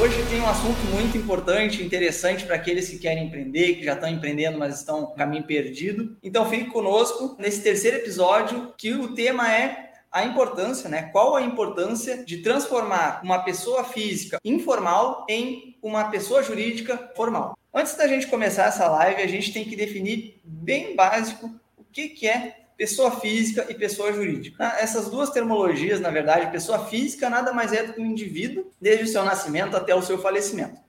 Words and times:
Hoje 0.00 0.24
tem 0.30 0.40
um 0.40 0.48
assunto 0.48 0.78
muito 0.92 1.18
importante, 1.18 1.82
interessante 1.82 2.46
para 2.46 2.54
aqueles 2.54 2.88
que 2.88 3.00
querem 3.00 3.26
empreender, 3.26 3.74
que 3.74 3.84
já 3.84 3.94
estão 3.94 4.08
empreendendo, 4.08 4.56
mas 4.56 4.76
estão 4.76 5.12
caminho 5.16 5.42
perdido. 5.42 6.16
Então 6.22 6.48
fique 6.48 6.66
conosco 6.66 7.34
nesse 7.36 7.62
terceiro 7.64 7.96
episódio, 7.96 8.72
que 8.78 8.94
o 8.94 9.12
tema 9.16 9.52
é 9.52 9.90
a 10.12 10.24
importância, 10.24 10.88
né? 10.88 11.10
Qual 11.10 11.34
a 11.34 11.42
importância 11.42 12.24
de 12.24 12.38
transformar 12.38 13.20
uma 13.24 13.40
pessoa 13.40 13.82
física 13.82 14.38
informal 14.44 15.26
em 15.28 15.76
uma 15.82 16.04
pessoa 16.04 16.44
jurídica 16.44 17.10
formal? 17.16 17.58
Antes 17.74 17.96
da 17.96 18.06
gente 18.06 18.28
começar 18.28 18.66
essa 18.66 18.88
live, 18.88 19.20
a 19.20 19.26
gente 19.26 19.52
tem 19.52 19.64
que 19.64 19.74
definir 19.74 20.40
bem 20.44 20.94
básico 20.94 21.50
o 21.76 21.82
que, 21.82 22.08
que 22.10 22.28
é 22.28 22.67
pessoa 22.78 23.20
física 23.20 23.66
e 23.68 23.74
pessoa 23.74 24.12
jurídica. 24.12 24.56
Ah, 24.60 24.76
essas 24.80 25.10
duas 25.10 25.30
terminologias, 25.30 25.98
na 25.98 26.10
verdade, 26.10 26.52
pessoa 26.52 26.86
física 26.86 27.28
nada 27.28 27.52
mais 27.52 27.72
é 27.72 27.82
do 27.82 27.92
que 27.92 28.00
um 28.00 28.06
indivíduo 28.06 28.70
desde 28.80 29.04
o 29.04 29.08
seu 29.08 29.24
nascimento 29.24 29.76
até 29.76 29.92
o 29.94 30.00
seu 30.00 30.16
falecimento. 30.16 30.80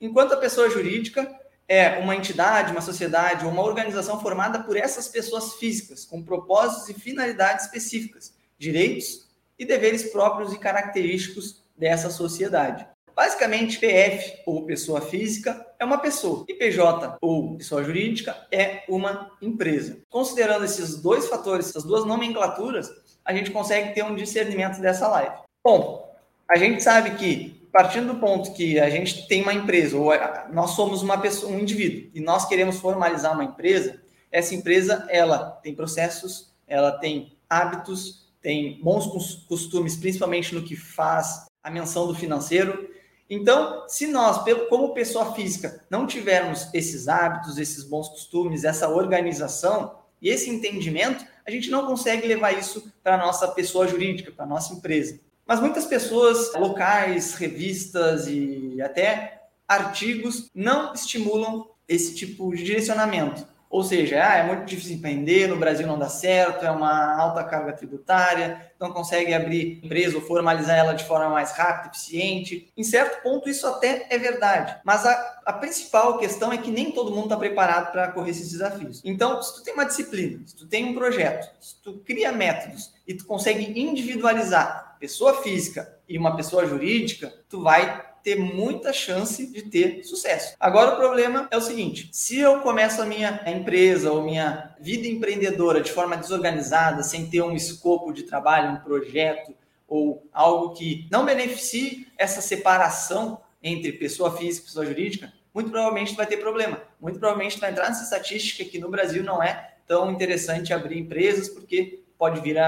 Enquanto 0.00 0.32
a 0.32 0.38
pessoa 0.38 0.70
jurídica 0.70 1.30
é 1.68 1.98
uma 1.98 2.16
entidade, 2.16 2.72
uma 2.72 2.80
sociedade 2.80 3.44
ou 3.44 3.52
uma 3.52 3.62
organização 3.62 4.20
formada 4.20 4.60
por 4.60 4.74
essas 4.74 5.06
pessoas 5.06 5.54
físicas, 5.54 6.06
com 6.06 6.22
propósitos 6.22 6.88
e 6.88 6.94
finalidades 6.94 7.66
específicas, 7.66 8.32
direitos 8.58 9.28
e 9.58 9.66
deveres 9.66 10.10
próprios 10.10 10.54
e 10.54 10.58
característicos 10.58 11.62
dessa 11.76 12.08
sociedade. 12.08 12.86
Basicamente, 13.14 13.78
PF 13.78 14.42
ou 14.44 14.66
pessoa 14.66 15.00
física 15.00 15.66
é 15.78 15.84
uma 15.84 15.98
pessoa 15.98 16.44
e 16.48 16.54
PJ 16.54 17.16
ou 17.20 17.56
pessoa 17.56 17.84
jurídica 17.84 18.36
é 18.50 18.82
uma 18.88 19.30
empresa. 19.40 19.98
Considerando 20.10 20.64
esses 20.64 21.00
dois 21.00 21.28
fatores, 21.28 21.68
essas 21.68 21.84
duas 21.84 22.04
nomenclaturas, 22.04 22.90
a 23.24 23.32
gente 23.32 23.50
consegue 23.50 23.94
ter 23.94 24.04
um 24.04 24.14
discernimento 24.14 24.80
dessa 24.80 25.08
live. 25.08 25.34
Bom, 25.62 26.12
a 26.48 26.58
gente 26.58 26.82
sabe 26.82 27.12
que 27.12 27.64
partindo 27.72 28.12
do 28.14 28.20
ponto 28.20 28.52
que 28.52 28.78
a 28.78 28.88
gente 28.88 29.26
tem 29.26 29.42
uma 29.42 29.52
empresa 29.52 29.98
ou 29.98 30.12
nós 30.52 30.70
somos 30.70 31.02
uma 31.02 31.18
pessoa, 31.18 31.50
um 31.52 31.58
indivíduo 31.58 32.08
e 32.14 32.20
nós 32.20 32.46
queremos 32.46 32.78
formalizar 32.78 33.32
uma 33.32 33.42
empresa, 33.42 34.00
essa 34.30 34.54
empresa 34.54 35.06
ela 35.10 35.58
tem 35.62 35.74
processos, 35.74 36.52
ela 36.68 36.92
tem 36.92 37.36
hábitos, 37.50 38.32
tem 38.40 38.80
bons 38.82 39.06
costumes, 39.48 39.96
principalmente 39.96 40.54
no 40.54 40.62
que 40.62 40.76
faz 40.76 41.46
a 41.62 41.70
menção 41.70 42.06
do 42.06 42.14
financeiro, 42.14 42.88
então, 43.28 43.84
se 43.88 44.06
nós, 44.06 44.44
como 44.68 44.92
pessoa 44.92 45.34
física, 45.34 45.82
não 45.88 46.06
tivermos 46.06 46.68
esses 46.74 47.08
hábitos, 47.08 47.58
esses 47.58 47.84
bons 47.84 48.08
costumes, 48.08 48.64
essa 48.64 48.88
organização 48.88 49.96
e 50.20 50.28
esse 50.28 50.50
entendimento, 50.50 51.24
a 51.46 51.50
gente 51.50 51.70
não 51.70 51.86
consegue 51.86 52.26
levar 52.26 52.52
isso 52.52 52.92
para 53.02 53.14
a 53.14 53.18
nossa 53.18 53.48
pessoa 53.48 53.88
jurídica, 53.88 54.30
para 54.30 54.44
a 54.44 54.48
nossa 54.48 54.74
empresa. 54.74 55.18
Mas 55.46 55.60
muitas 55.60 55.86
pessoas, 55.86 56.52
locais, 56.54 57.34
revistas 57.34 58.26
e 58.26 58.80
até 58.80 59.42
artigos 59.66 60.50
não 60.54 60.92
estimulam 60.92 61.68
esse 61.88 62.14
tipo 62.14 62.54
de 62.54 62.62
direcionamento. 62.62 63.46
Ou 63.74 63.82
seja, 63.82 64.24
ah, 64.24 64.36
é 64.36 64.44
muito 64.44 64.64
difícil 64.66 64.94
empreender, 64.94 65.48
no 65.48 65.56
Brasil 65.56 65.84
não 65.84 65.98
dá 65.98 66.08
certo, 66.08 66.64
é 66.64 66.70
uma 66.70 67.20
alta 67.20 67.42
carga 67.42 67.72
tributária, 67.72 68.70
não 68.78 68.92
consegue 68.92 69.34
abrir 69.34 69.80
empresa 69.82 70.14
ou 70.14 70.22
formalizar 70.22 70.78
ela 70.78 70.92
de 70.92 71.02
forma 71.02 71.28
mais 71.28 71.50
rápida, 71.50 71.90
eficiente. 71.92 72.72
Em 72.76 72.84
certo 72.84 73.20
ponto, 73.20 73.48
isso 73.48 73.66
até 73.66 74.06
é 74.10 74.16
verdade. 74.16 74.76
Mas 74.84 75.04
a, 75.04 75.40
a 75.44 75.52
principal 75.54 76.18
questão 76.18 76.52
é 76.52 76.56
que 76.56 76.70
nem 76.70 76.92
todo 76.92 77.10
mundo 77.10 77.24
está 77.24 77.36
preparado 77.36 77.90
para 77.90 78.12
correr 78.12 78.30
esses 78.30 78.52
desafios. 78.52 79.02
Então, 79.04 79.42
se 79.42 79.56
tu 79.56 79.64
tem 79.64 79.74
uma 79.74 79.86
disciplina, 79.86 80.40
se 80.46 80.54
tu 80.54 80.68
tem 80.68 80.84
um 80.84 80.94
projeto, 80.94 81.50
se 81.60 81.74
tu 81.82 81.94
cria 82.06 82.30
métodos 82.30 82.92
e 83.04 83.12
tu 83.12 83.26
consegue 83.26 83.76
individualizar 83.76 84.96
pessoa 85.00 85.42
física 85.42 85.98
e 86.08 86.16
uma 86.16 86.36
pessoa 86.36 86.64
jurídica, 86.64 87.34
tu 87.48 87.60
vai 87.60 88.13
ter 88.24 88.36
muita 88.36 88.90
chance 88.90 89.46
de 89.46 89.62
ter 89.62 90.02
sucesso. 90.02 90.56
Agora 90.58 90.94
o 90.94 90.96
problema 90.96 91.46
é 91.50 91.58
o 91.58 91.60
seguinte: 91.60 92.08
se 92.10 92.40
eu 92.40 92.60
começo 92.60 93.02
a 93.02 93.06
minha 93.06 93.42
empresa 93.46 94.10
ou 94.10 94.22
minha 94.22 94.74
vida 94.80 95.06
empreendedora 95.06 95.82
de 95.82 95.92
forma 95.92 96.16
desorganizada, 96.16 97.02
sem 97.02 97.28
ter 97.28 97.42
um 97.42 97.54
escopo 97.54 98.12
de 98.12 98.22
trabalho, 98.22 98.72
um 98.72 98.80
projeto 98.80 99.54
ou 99.86 100.26
algo 100.32 100.72
que 100.72 101.06
não 101.10 101.26
beneficie 101.26 102.08
essa 102.16 102.40
separação 102.40 103.40
entre 103.62 103.92
pessoa 103.92 104.36
física 104.36 104.64
e 104.64 104.68
pessoa 104.68 104.86
jurídica, 104.86 105.32
muito 105.52 105.70
provavelmente 105.70 106.16
vai 106.16 106.26
ter 106.26 106.38
problema. 106.38 106.80
Muito 106.98 107.18
provavelmente 107.18 107.60
vai 107.60 107.70
entrar 107.70 107.88
nessa 107.88 108.04
estatística 108.04 108.64
que 108.64 108.78
no 108.78 108.90
Brasil 108.90 109.22
não 109.22 109.42
é 109.42 109.74
tão 109.86 110.10
interessante 110.10 110.72
abrir 110.72 110.98
empresas 110.98 111.48
porque 111.48 112.02
pode 112.18 112.40
vir 112.40 112.58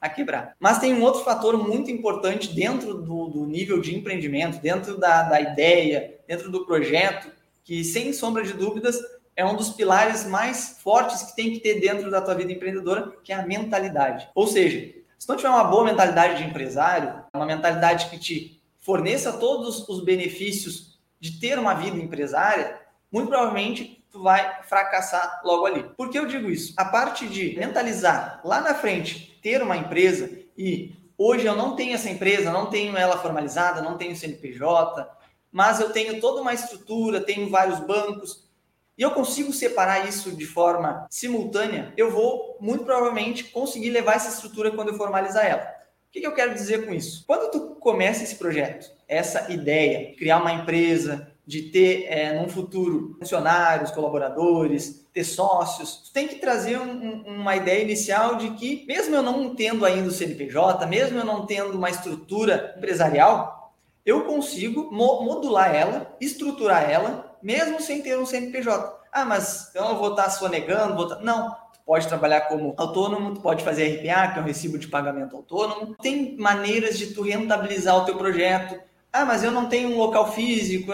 a 0.00 0.08
quebrar. 0.08 0.54
Mas 0.58 0.78
tem 0.78 0.94
um 0.94 1.02
outro 1.02 1.22
fator 1.22 1.56
muito 1.58 1.90
importante 1.90 2.54
dentro 2.54 2.94
do, 2.94 3.28
do 3.28 3.46
nível 3.46 3.80
de 3.80 3.94
empreendimento, 3.94 4.60
dentro 4.60 4.98
da, 4.98 5.24
da 5.24 5.40
ideia, 5.40 6.18
dentro 6.26 6.50
do 6.50 6.64
projeto, 6.64 7.30
que 7.62 7.84
sem 7.84 8.12
sombra 8.12 8.42
de 8.42 8.54
dúvidas 8.54 8.98
é 9.36 9.44
um 9.44 9.56
dos 9.56 9.70
pilares 9.70 10.26
mais 10.26 10.78
fortes 10.82 11.22
que 11.22 11.36
tem 11.36 11.52
que 11.52 11.60
ter 11.60 11.80
dentro 11.80 12.10
da 12.10 12.20
tua 12.20 12.34
vida 12.34 12.52
empreendedora, 12.52 13.12
que 13.22 13.32
é 13.32 13.36
a 13.36 13.46
mentalidade. 13.46 14.28
Ou 14.34 14.46
seja, 14.46 14.94
se 15.18 15.28
não 15.28 15.36
tiver 15.36 15.50
uma 15.50 15.64
boa 15.64 15.84
mentalidade 15.84 16.42
de 16.42 16.48
empresário, 16.48 17.22
uma 17.34 17.46
mentalidade 17.46 18.08
que 18.10 18.18
te 18.18 18.62
forneça 18.80 19.34
todos 19.34 19.88
os 19.88 20.02
benefícios 20.02 20.98
de 21.20 21.38
ter 21.38 21.58
uma 21.58 21.74
vida 21.74 21.96
empresária, 21.96 22.80
muito 23.12 23.28
provavelmente 23.28 24.04
tu 24.10 24.22
vai 24.22 24.62
fracassar 24.64 25.40
logo 25.44 25.66
ali. 25.66 25.84
Por 25.96 26.10
que 26.10 26.18
eu 26.18 26.26
digo 26.26 26.50
isso? 26.50 26.74
A 26.76 26.84
parte 26.84 27.26
de 27.26 27.56
mentalizar 27.58 28.40
lá 28.44 28.60
na 28.60 28.74
frente, 28.74 29.29
ter 29.42 29.62
uma 29.62 29.76
empresa 29.76 30.30
e 30.56 30.92
hoje 31.16 31.46
eu 31.46 31.56
não 31.56 31.76
tenho 31.76 31.94
essa 31.94 32.10
empresa, 32.10 32.52
não 32.52 32.66
tenho 32.66 32.96
ela 32.96 33.18
formalizada, 33.18 33.82
não 33.82 33.96
tenho 33.96 34.16
CNPJ, 34.16 35.08
mas 35.50 35.80
eu 35.80 35.90
tenho 35.90 36.20
toda 36.20 36.40
uma 36.40 36.54
estrutura, 36.54 37.20
tenho 37.20 37.48
vários 37.50 37.80
bancos 37.80 38.48
e 38.96 39.02
eu 39.02 39.12
consigo 39.12 39.52
separar 39.52 40.06
isso 40.06 40.32
de 40.32 40.44
forma 40.44 41.06
simultânea, 41.10 41.92
eu 41.96 42.10
vou 42.10 42.58
muito 42.60 42.84
provavelmente 42.84 43.44
conseguir 43.44 43.90
levar 43.90 44.16
essa 44.16 44.28
estrutura 44.28 44.70
quando 44.70 44.88
eu 44.88 44.96
formalizar 44.96 45.46
ela. 45.46 45.62
O 45.62 46.12
que, 46.12 46.26
eu 46.26 46.34
quero 46.34 46.52
dizer 46.52 46.84
com 46.84 46.92
isso? 46.92 47.24
Quando 47.26 47.50
tu 47.50 47.76
começa 47.76 48.24
esse 48.24 48.34
projeto, 48.34 48.90
essa 49.06 49.50
ideia, 49.50 50.14
criar 50.16 50.38
uma 50.38 50.52
empresa, 50.52 51.29
de 51.46 51.62
ter 51.62 52.06
é, 52.08 52.40
num 52.40 52.48
futuro 52.48 53.16
funcionários, 53.18 53.90
colaboradores, 53.90 55.06
ter 55.12 55.24
sócios, 55.24 55.96
tu 56.04 56.12
tem 56.12 56.28
que 56.28 56.36
trazer 56.36 56.78
um, 56.78 56.90
um, 56.90 57.40
uma 57.40 57.56
ideia 57.56 57.82
inicial 57.82 58.36
de 58.36 58.50
que, 58.50 58.84
mesmo 58.86 59.16
eu 59.16 59.22
não 59.22 59.54
tendo 59.54 59.84
ainda 59.84 60.08
o 60.08 60.12
CNPJ, 60.12 60.86
mesmo 60.86 61.18
eu 61.18 61.24
não 61.24 61.46
tendo 61.46 61.76
uma 61.76 61.90
estrutura 61.90 62.74
empresarial, 62.76 63.74
eu 64.04 64.24
consigo 64.24 64.90
mo 64.92 65.22
modular 65.22 65.74
ela, 65.74 66.16
estruturar 66.20 66.88
ela, 66.88 67.36
mesmo 67.42 67.80
sem 67.80 68.00
ter 68.00 68.18
um 68.18 68.26
CNPJ. 68.26 69.00
Ah, 69.12 69.24
mas 69.24 69.68
então 69.70 69.90
eu 69.90 69.98
vou 69.98 70.10
estar 70.10 70.30
sonegando, 70.30 70.94
vou 70.94 71.04
estar... 71.04 71.20
Não, 71.20 71.50
tu 71.72 71.80
pode 71.84 72.06
trabalhar 72.06 72.42
como 72.42 72.74
autônomo, 72.76 73.34
tu 73.34 73.40
pode 73.40 73.64
fazer 73.64 73.96
RPA, 73.96 74.32
que 74.32 74.38
é 74.38 74.42
um 74.42 74.46
recibo 74.46 74.78
de 74.78 74.88
pagamento 74.88 75.36
autônomo. 75.36 75.96
Tem 76.00 76.36
maneiras 76.36 76.96
de 76.96 77.08
tu 77.08 77.22
rentabilizar 77.22 77.96
o 77.96 78.04
teu 78.04 78.16
projeto. 78.16 78.80
Ah, 79.12 79.24
mas 79.24 79.42
eu 79.42 79.50
não 79.50 79.68
tenho 79.68 79.90
um 79.90 79.98
local 79.98 80.32
físico, 80.32 80.92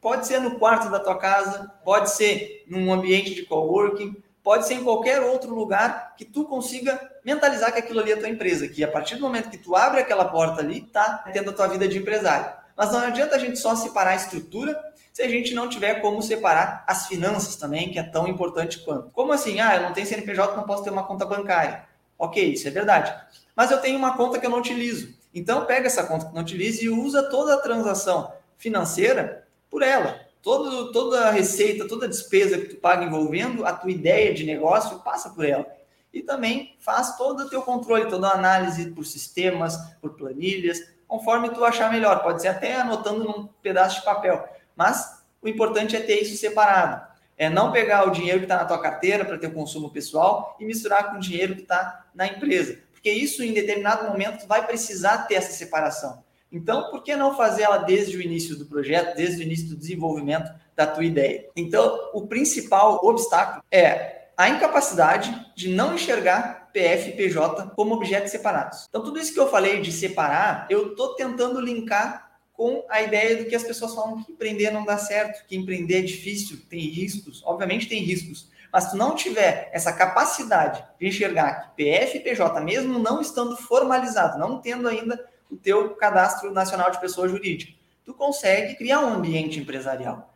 Pode 0.00 0.26
ser 0.26 0.40
no 0.40 0.58
quarto 0.58 0.90
da 0.90 1.00
tua 1.00 1.18
casa, 1.18 1.72
pode 1.84 2.10
ser 2.10 2.64
num 2.68 2.92
ambiente 2.92 3.34
de 3.34 3.44
coworking, 3.44 4.16
pode 4.42 4.66
ser 4.66 4.74
em 4.74 4.84
qualquer 4.84 5.20
outro 5.20 5.54
lugar 5.54 6.14
que 6.16 6.24
tu 6.24 6.44
consiga 6.44 6.98
mentalizar 7.24 7.72
que 7.72 7.80
aquilo 7.80 8.00
ali 8.00 8.12
é 8.12 8.16
tua 8.16 8.28
empresa, 8.28 8.68
que 8.68 8.82
a 8.84 8.88
partir 8.88 9.16
do 9.16 9.22
momento 9.22 9.50
que 9.50 9.58
tu 9.58 9.74
abre 9.74 10.00
aquela 10.00 10.24
porta 10.24 10.60
ali, 10.60 10.82
tá 10.82 11.24
tendo 11.32 11.50
a 11.50 11.52
tua 11.52 11.66
vida 11.66 11.88
de 11.88 11.98
empresário. 11.98 12.50
Mas 12.76 12.92
não 12.92 13.00
adianta 13.00 13.34
a 13.34 13.38
gente 13.38 13.58
só 13.58 13.74
separar 13.74 14.12
a 14.12 14.16
estrutura 14.16 14.78
se 15.12 15.20
a 15.20 15.28
gente 15.28 15.52
não 15.52 15.68
tiver 15.68 16.00
como 16.00 16.22
separar 16.22 16.84
as 16.86 17.08
finanças 17.08 17.56
também, 17.56 17.90
que 17.90 17.98
é 17.98 18.04
tão 18.04 18.28
importante 18.28 18.78
quanto. 18.78 19.10
Como 19.10 19.32
assim? 19.32 19.58
Ah, 19.58 19.74
eu 19.74 19.82
não 19.82 19.92
tenho 19.92 20.06
CNPJ, 20.06 20.56
não 20.56 20.62
posso 20.62 20.84
ter 20.84 20.90
uma 20.90 21.02
conta 21.02 21.26
bancária. 21.26 21.84
Ok, 22.16 22.52
isso 22.52 22.68
é 22.68 22.70
verdade. 22.70 23.12
Mas 23.56 23.72
eu 23.72 23.80
tenho 23.80 23.98
uma 23.98 24.16
conta 24.16 24.38
que 24.38 24.46
eu 24.46 24.50
não 24.50 24.60
utilizo. 24.60 25.12
Então 25.34 25.66
pega 25.66 25.88
essa 25.88 26.04
conta 26.04 26.26
que 26.26 26.34
não 26.34 26.42
utiliza 26.42 26.84
e 26.84 26.88
usa 26.88 27.28
toda 27.28 27.54
a 27.54 27.58
transação 27.58 28.32
financeira 28.56 29.47
por 29.70 29.82
ela. 29.82 30.20
Todo, 30.42 30.92
toda 30.92 31.28
a 31.28 31.30
receita, 31.30 31.88
toda 31.88 32.06
a 32.06 32.08
despesa 32.08 32.58
que 32.58 32.68
tu 32.68 32.76
paga 32.76 33.04
envolvendo 33.04 33.66
a 33.66 33.72
tua 33.72 33.90
ideia 33.90 34.32
de 34.32 34.44
negócio 34.44 35.00
passa 35.00 35.30
por 35.30 35.44
ela. 35.44 35.66
E 36.12 36.22
também 36.22 36.76
faz 36.78 37.16
todo 37.16 37.44
o 37.44 37.50
teu 37.50 37.62
controle, 37.62 38.06
toda 38.06 38.28
a 38.28 38.34
análise 38.34 38.90
por 38.90 39.04
sistemas, 39.04 39.76
por 40.00 40.14
planilhas, 40.14 40.80
conforme 41.06 41.50
tu 41.50 41.64
achar 41.64 41.90
melhor. 41.90 42.22
Pode 42.22 42.40
ser 42.40 42.48
até 42.48 42.76
anotando 42.76 43.24
num 43.24 43.46
pedaço 43.62 44.00
de 44.00 44.04
papel. 44.04 44.48
Mas 44.74 45.22
o 45.42 45.48
importante 45.48 45.96
é 45.96 46.00
ter 46.00 46.22
isso 46.22 46.36
separado. 46.36 47.06
É 47.36 47.48
não 47.48 47.70
pegar 47.70 48.06
o 48.06 48.10
dinheiro 48.10 48.40
que 48.40 48.46
está 48.46 48.56
na 48.56 48.64
tua 48.64 48.80
carteira 48.80 49.24
para 49.24 49.38
ter 49.38 49.52
consumo 49.52 49.90
pessoal 49.90 50.56
e 50.58 50.64
misturar 50.64 51.10
com 51.10 51.16
o 51.16 51.20
dinheiro 51.20 51.54
que 51.54 51.62
está 51.62 52.06
na 52.14 52.26
empresa. 52.26 52.80
Porque 52.92 53.10
isso, 53.10 53.44
em 53.44 53.52
determinado 53.52 54.08
momento, 54.08 54.46
vai 54.46 54.66
precisar 54.66 55.18
ter 55.28 55.34
essa 55.34 55.52
separação. 55.52 56.24
Então, 56.50 56.90
por 56.90 57.02
que 57.02 57.14
não 57.14 57.36
fazer 57.36 57.62
ela 57.62 57.78
desde 57.78 58.16
o 58.16 58.22
início 58.22 58.56
do 58.56 58.66
projeto, 58.66 59.16
desde 59.16 59.42
o 59.42 59.44
início 59.44 59.68
do 59.68 59.76
desenvolvimento 59.76 60.50
da 60.74 60.86
tua 60.86 61.04
ideia? 61.04 61.48
Então, 61.54 62.10
o 62.14 62.26
principal 62.26 63.00
obstáculo 63.04 63.62
é 63.70 64.28
a 64.36 64.48
incapacidade 64.48 65.52
de 65.54 65.68
não 65.68 65.94
enxergar 65.94 66.70
PF 66.72 67.10
e 67.10 67.16
PJ 67.16 67.72
como 67.74 67.94
objetos 67.94 68.30
separados. 68.30 68.86
Então, 68.88 69.02
tudo 69.02 69.18
isso 69.18 69.34
que 69.34 69.40
eu 69.40 69.50
falei 69.50 69.80
de 69.80 69.92
separar, 69.92 70.66
eu 70.70 70.92
estou 70.92 71.14
tentando 71.14 71.60
linkar 71.60 72.28
com 72.52 72.84
a 72.88 73.02
ideia 73.02 73.36
do 73.36 73.44
que 73.48 73.54
as 73.54 73.62
pessoas 73.62 73.94
falam 73.94 74.22
que 74.22 74.32
empreender 74.32 74.70
não 74.70 74.84
dá 74.84 74.98
certo, 74.98 75.46
que 75.46 75.56
empreender 75.56 75.98
é 75.98 76.02
difícil, 76.02 76.58
tem 76.68 76.80
riscos. 76.80 77.42
Obviamente 77.44 77.88
tem 77.88 78.02
riscos, 78.02 78.48
mas 78.72 78.84
se 78.84 78.96
não 78.96 79.14
tiver 79.14 79.70
essa 79.72 79.92
capacidade 79.92 80.84
de 81.00 81.06
enxergar 81.06 81.72
que 81.74 81.84
PF 81.84 82.18
e 82.18 82.20
PJ, 82.20 82.60
mesmo 82.60 82.98
não 82.98 83.20
estando 83.20 83.56
formalizado, 83.56 84.38
não 84.38 84.60
tendo 84.60 84.88
ainda 84.88 85.24
o 85.50 85.56
teu 85.56 85.90
cadastro 85.90 86.52
nacional 86.52 86.90
de 86.90 87.00
pessoa 87.00 87.28
jurídica, 87.28 87.72
tu 88.04 88.14
consegue 88.14 88.74
criar 88.74 89.00
um 89.00 89.14
ambiente 89.14 89.58
empresarial. 89.58 90.34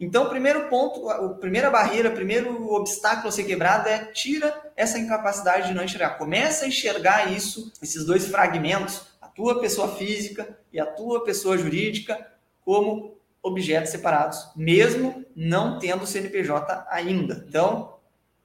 Então, 0.00 0.24
o 0.24 0.28
primeiro 0.28 0.68
ponto, 0.68 1.08
a 1.08 1.34
primeira 1.34 1.70
barreira, 1.70 2.10
o 2.10 2.14
primeiro 2.14 2.72
obstáculo 2.72 3.28
a 3.28 3.32
ser 3.32 3.44
quebrado 3.44 3.88
é 3.88 4.06
tira 4.06 4.72
essa 4.76 4.98
incapacidade 4.98 5.68
de 5.68 5.74
não 5.74 5.84
enxergar. 5.84 6.18
Começa 6.18 6.64
a 6.64 6.68
enxergar 6.68 7.32
isso, 7.32 7.72
esses 7.80 8.04
dois 8.04 8.26
fragmentos, 8.26 9.14
tua 9.34 9.60
pessoa 9.60 9.96
física 9.96 10.56
e 10.72 10.78
a 10.78 10.86
tua 10.86 11.24
pessoa 11.24 11.58
jurídica 11.58 12.26
como 12.64 13.18
objetos 13.42 13.90
separados, 13.90 14.48
mesmo 14.56 15.24
não 15.36 15.78
tendo 15.78 16.06
CNPJ 16.06 16.86
ainda. 16.88 17.44
Então, 17.46 17.94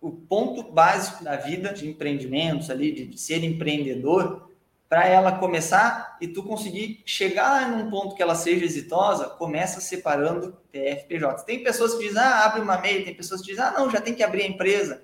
o 0.02 0.12
ponto 0.12 0.64
básico 0.72 1.24
da 1.24 1.38
vida 1.38 1.74
de 1.74 1.88
empreendimentos 1.88 2.70
ali, 2.70 2.92
de 2.92 3.18
ser 3.18 3.44
empreendedor, 3.44 4.49
para 4.90 5.08
ela 5.08 5.34
começar 5.34 6.18
e 6.20 6.28
tu 6.28 6.42
conseguir 6.42 7.04
chegar 7.06 7.70
num 7.70 7.92
ponto 7.92 8.16
que 8.16 8.24
ela 8.24 8.34
seja 8.34 8.66
exitosa, 8.66 9.30
começa 9.30 9.80
separando 9.80 10.58
PFPJ. 10.72 11.46
Tem 11.46 11.64
pessoas 11.64 11.94
que 11.94 12.08
dizem, 12.08 12.20
ah, 12.20 12.46
abre 12.46 12.60
uma 12.60 12.80
MEI, 12.80 13.04
tem 13.04 13.14
pessoas 13.14 13.42
que 13.42 13.48
dizem, 13.48 13.64
ah, 13.64 13.72
não, 13.78 13.92
já 13.92 14.02
tem 14.02 14.16
que 14.16 14.24
abrir 14.24 14.42
a 14.42 14.48
empresa. 14.48 15.04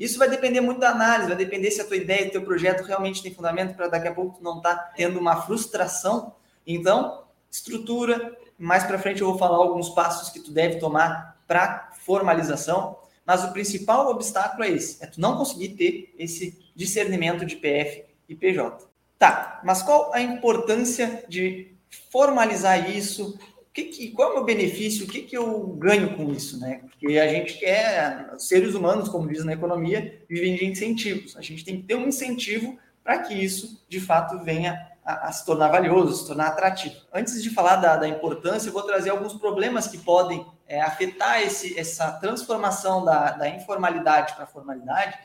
Isso 0.00 0.18
vai 0.18 0.30
depender 0.30 0.62
muito 0.62 0.80
da 0.80 0.90
análise, 0.90 1.28
vai 1.28 1.36
depender 1.36 1.70
se 1.70 1.82
a 1.82 1.84
tua 1.84 1.98
ideia, 1.98 2.28
o 2.28 2.30
teu 2.30 2.42
projeto 2.42 2.82
realmente 2.82 3.22
tem 3.22 3.32
fundamento 3.32 3.74
para 3.76 3.88
daqui 3.88 4.08
a 4.08 4.14
pouco 4.14 4.38
tu 4.38 4.42
não 4.42 4.60
tá 4.60 4.74
tendo 4.96 5.20
uma 5.20 5.42
frustração. 5.42 6.34
Então, 6.66 7.24
estrutura, 7.50 8.34
mais 8.58 8.84
para 8.84 8.98
frente 8.98 9.20
eu 9.20 9.28
vou 9.28 9.38
falar 9.38 9.58
alguns 9.58 9.90
passos 9.90 10.30
que 10.30 10.40
tu 10.40 10.50
deve 10.50 10.78
tomar 10.78 11.36
para 11.46 11.90
formalização, 12.00 12.98
mas 13.24 13.44
o 13.44 13.52
principal 13.52 14.08
obstáculo 14.08 14.64
é 14.64 14.70
esse, 14.70 15.02
é 15.04 15.06
tu 15.06 15.20
não 15.20 15.36
conseguir 15.36 15.70
ter 15.70 16.14
esse 16.18 16.58
discernimento 16.74 17.44
de 17.44 17.56
PF 17.56 18.04
e 18.28 18.34
PJ. 18.34 18.95
Tá, 19.18 19.60
mas 19.64 19.82
qual 19.82 20.12
a 20.12 20.20
importância 20.20 21.24
de 21.28 21.74
formalizar 22.10 22.90
isso, 22.90 23.38
que, 23.72 23.84
que, 23.84 24.10
qual 24.10 24.28
é 24.28 24.32
o 24.32 24.34
meu 24.36 24.44
benefício, 24.44 25.04
o 25.04 25.08
que, 25.08 25.22
que 25.22 25.36
eu 25.36 25.60
ganho 25.78 26.16
com 26.16 26.32
isso, 26.32 26.58
né? 26.58 26.82
Porque 26.82 27.18
a 27.18 27.28
gente 27.28 27.58
quer, 27.58 28.34
seres 28.38 28.74
humanos, 28.74 29.08
como 29.08 29.28
diz 29.28 29.44
na 29.44 29.52
economia, 29.52 30.22
vivem 30.28 30.54
de 30.56 30.66
incentivos. 30.66 31.36
A 31.36 31.42
gente 31.42 31.64
tem 31.64 31.80
que 31.80 31.86
ter 31.86 31.94
um 31.94 32.08
incentivo 32.08 32.78
para 33.02 33.18
que 33.20 33.34
isso, 33.34 33.84
de 33.88 34.00
fato, 34.00 34.42
venha 34.42 34.90
a, 35.04 35.28
a, 35.28 35.32
se 35.32 35.46
tornar 35.46 35.68
valioso, 35.68 36.16
se 36.16 36.26
tornar 36.26 36.48
atrativo. 36.48 36.96
Antes 37.12 37.42
de 37.42 37.50
falar 37.50 37.76
da, 37.76 37.96
da 37.96 38.08
importância, 38.08 38.68
eu 38.68 38.72
vou 38.72 38.82
trazer 38.82 39.10
alguns 39.10 39.34
problemas 39.34 39.86
que 39.86 39.98
podem 39.98 40.44
é, 40.66 40.80
afetar 40.80 41.40
esse, 41.42 41.78
essa 41.78 42.12
transformação 42.12 43.04
da, 43.04 43.30
da 43.32 43.48
informalidade 43.48 44.34
para 44.34 44.44
a 44.44 44.48
formalidade. 44.48 45.16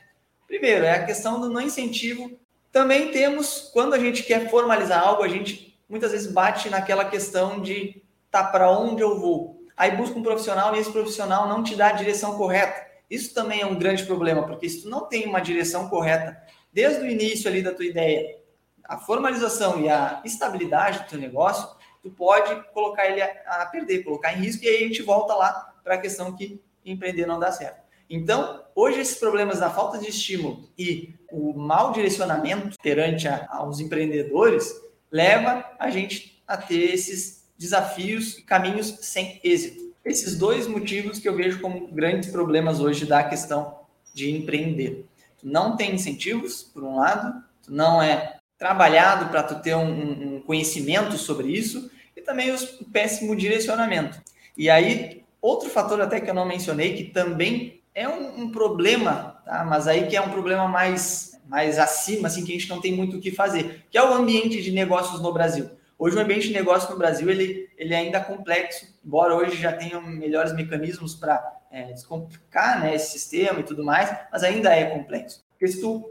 Primeiro, 0.45 0.85
é 0.85 0.91
a 0.91 1.05
questão 1.05 1.39
do 1.39 1.49
não 1.49 1.61
incentivo. 1.61 2.39
Também 2.71 3.11
temos, 3.11 3.69
quando 3.73 3.93
a 3.93 3.99
gente 3.99 4.23
quer 4.23 4.49
formalizar 4.49 5.05
algo, 5.05 5.23
a 5.23 5.27
gente 5.27 5.77
muitas 5.89 6.11
vezes 6.11 6.31
bate 6.31 6.69
naquela 6.69 7.05
questão 7.05 7.61
de 7.61 8.01
tá 8.29 8.45
para 8.45 8.71
onde 8.71 9.01
eu 9.01 9.19
vou. 9.19 9.61
Aí 9.75 9.91
busca 9.91 10.17
um 10.17 10.23
profissional 10.23 10.73
e 10.75 10.79
esse 10.79 10.91
profissional 10.91 11.49
não 11.49 11.63
te 11.63 11.75
dá 11.75 11.87
a 11.87 11.93
direção 11.93 12.37
correta. 12.37 12.89
Isso 13.09 13.33
também 13.33 13.59
é 13.59 13.65
um 13.65 13.77
grande 13.77 14.05
problema, 14.05 14.47
porque 14.47 14.69
se 14.69 14.83
tu 14.83 14.89
não 14.89 15.01
tem 15.01 15.25
uma 15.25 15.41
direção 15.41 15.89
correta 15.89 16.41
desde 16.71 17.01
o 17.01 17.09
início 17.09 17.49
ali 17.49 17.61
da 17.61 17.73
tua 17.73 17.85
ideia, 17.85 18.39
a 18.85 18.97
formalização 18.97 19.81
e 19.81 19.89
a 19.89 20.21
estabilidade 20.23 20.99
do 20.99 21.09
teu 21.09 21.19
negócio, 21.19 21.67
tu 22.01 22.09
pode 22.09 22.55
colocar 22.71 23.09
ele 23.09 23.21
a, 23.21 23.65
perder, 23.65 24.03
colocar 24.03 24.33
em 24.33 24.37
risco, 24.37 24.63
e 24.63 24.69
aí 24.69 24.83
a 24.83 24.87
gente 24.87 25.01
volta 25.01 25.33
lá 25.33 25.73
para 25.83 25.95
a 25.95 25.97
questão 25.97 26.33
que 26.35 26.61
empreender 26.85 27.25
não 27.25 27.39
dá 27.39 27.51
certo. 27.51 27.80
Então, 28.13 28.61
hoje 28.75 28.99
esses 28.99 29.17
problemas 29.17 29.61
da 29.61 29.69
falta 29.69 29.97
de 29.97 30.09
estímulo 30.09 30.67
e 30.77 31.15
o 31.31 31.53
mau 31.53 31.93
direcionamento 31.93 32.77
perante 32.83 33.25
a, 33.25 33.47
aos 33.49 33.79
empreendedores 33.79 34.75
leva 35.09 35.63
a 35.79 35.89
gente 35.89 36.43
a 36.45 36.57
ter 36.57 36.93
esses 36.93 37.49
desafios 37.57 38.37
e 38.37 38.41
caminhos 38.41 38.97
sem 38.99 39.39
êxito. 39.41 39.95
Esses 40.03 40.37
dois 40.37 40.67
motivos 40.67 41.19
que 41.19 41.29
eu 41.29 41.37
vejo 41.37 41.61
como 41.61 41.87
grandes 41.87 42.29
problemas 42.29 42.81
hoje 42.81 43.05
da 43.05 43.23
questão 43.23 43.79
de 44.13 44.29
empreender. 44.29 45.05
Tu 45.37 45.47
não 45.47 45.77
tem 45.77 45.95
incentivos, 45.95 46.63
por 46.63 46.83
um 46.83 46.97
lado, 46.97 47.41
tu 47.63 47.73
não 47.73 48.03
é 48.03 48.35
trabalhado 48.57 49.29
para 49.29 49.41
tu 49.41 49.61
ter 49.61 49.73
um, 49.75 50.35
um, 50.35 50.41
conhecimento 50.41 51.17
sobre 51.17 51.47
isso 51.47 51.89
e 52.13 52.19
também 52.19 52.53
o 52.53 52.85
péssimo 52.91 53.37
direcionamento. 53.37 54.19
E 54.57 54.69
aí, 54.69 55.23
outro 55.41 55.69
fator 55.69 56.01
até 56.01 56.19
que 56.19 56.29
eu 56.29 56.33
não 56.33 56.45
mencionei, 56.45 56.93
que 56.93 57.05
também 57.05 57.80
é 57.93 58.07
um, 58.07 58.43
um 58.43 58.51
problema, 58.51 59.41
tá? 59.45 59.63
mas 59.65 59.87
aí 59.87 60.07
que 60.07 60.15
é 60.15 60.21
um 60.21 60.29
problema 60.29 60.67
mais, 60.67 61.39
mais 61.47 61.77
acima, 61.77 62.27
assim, 62.27 62.43
que 62.43 62.51
a 62.51 62.55
gente 62.55 62.69
não 62.69 62.81
tem 62.81 62.93
muito 62.93 63.17
o 63.17 63.21
que 63.21 63.31
fazer, 63.31 63.85
que 63.89 63.97
é 63.97 64.03
o 64.03 64.13
ambiente 64.13 64.61
de 64.61 64.71
negócios 64.71 65.21
no 65.21 65.33
Brasil. 65.33 65.69
Hoje 65.97 66.17
o 66.17 66.19
ambiente 66.19 66.47
de 66.47 66.53
negócio 66.53 66.89
no 66.89 66.97
Brasil 66.97 67.29
ele, 67.29 67.69
ele 67.77 67.93
é 67.93 67.97
ainda 67.97 68.19
complexo, 68.19 68.87
embora 69.05 69.35
hoje 69.35 69.55
já 69.55 69.71
tenham 69.71 70.01
melhores 70.01 70.53
mecanismos 70.53 71.13
para 71.13 71.59
é, 71.69 71.93
descomplicar 71.93 72.79
né, 72.79 72.95
esse 72.95 73.11
sistema 73.11 73.59
e 73.59 73.63
tudo 73.63 73.83
mais, 73.83 74.11
mas 74.31 74.43
ainda 74.43 74.75
é 74.75 74.85
complexo. 74.85 75.43
Porque 75.51 75.67
se 75.67 75.79
tu 75.79 76.03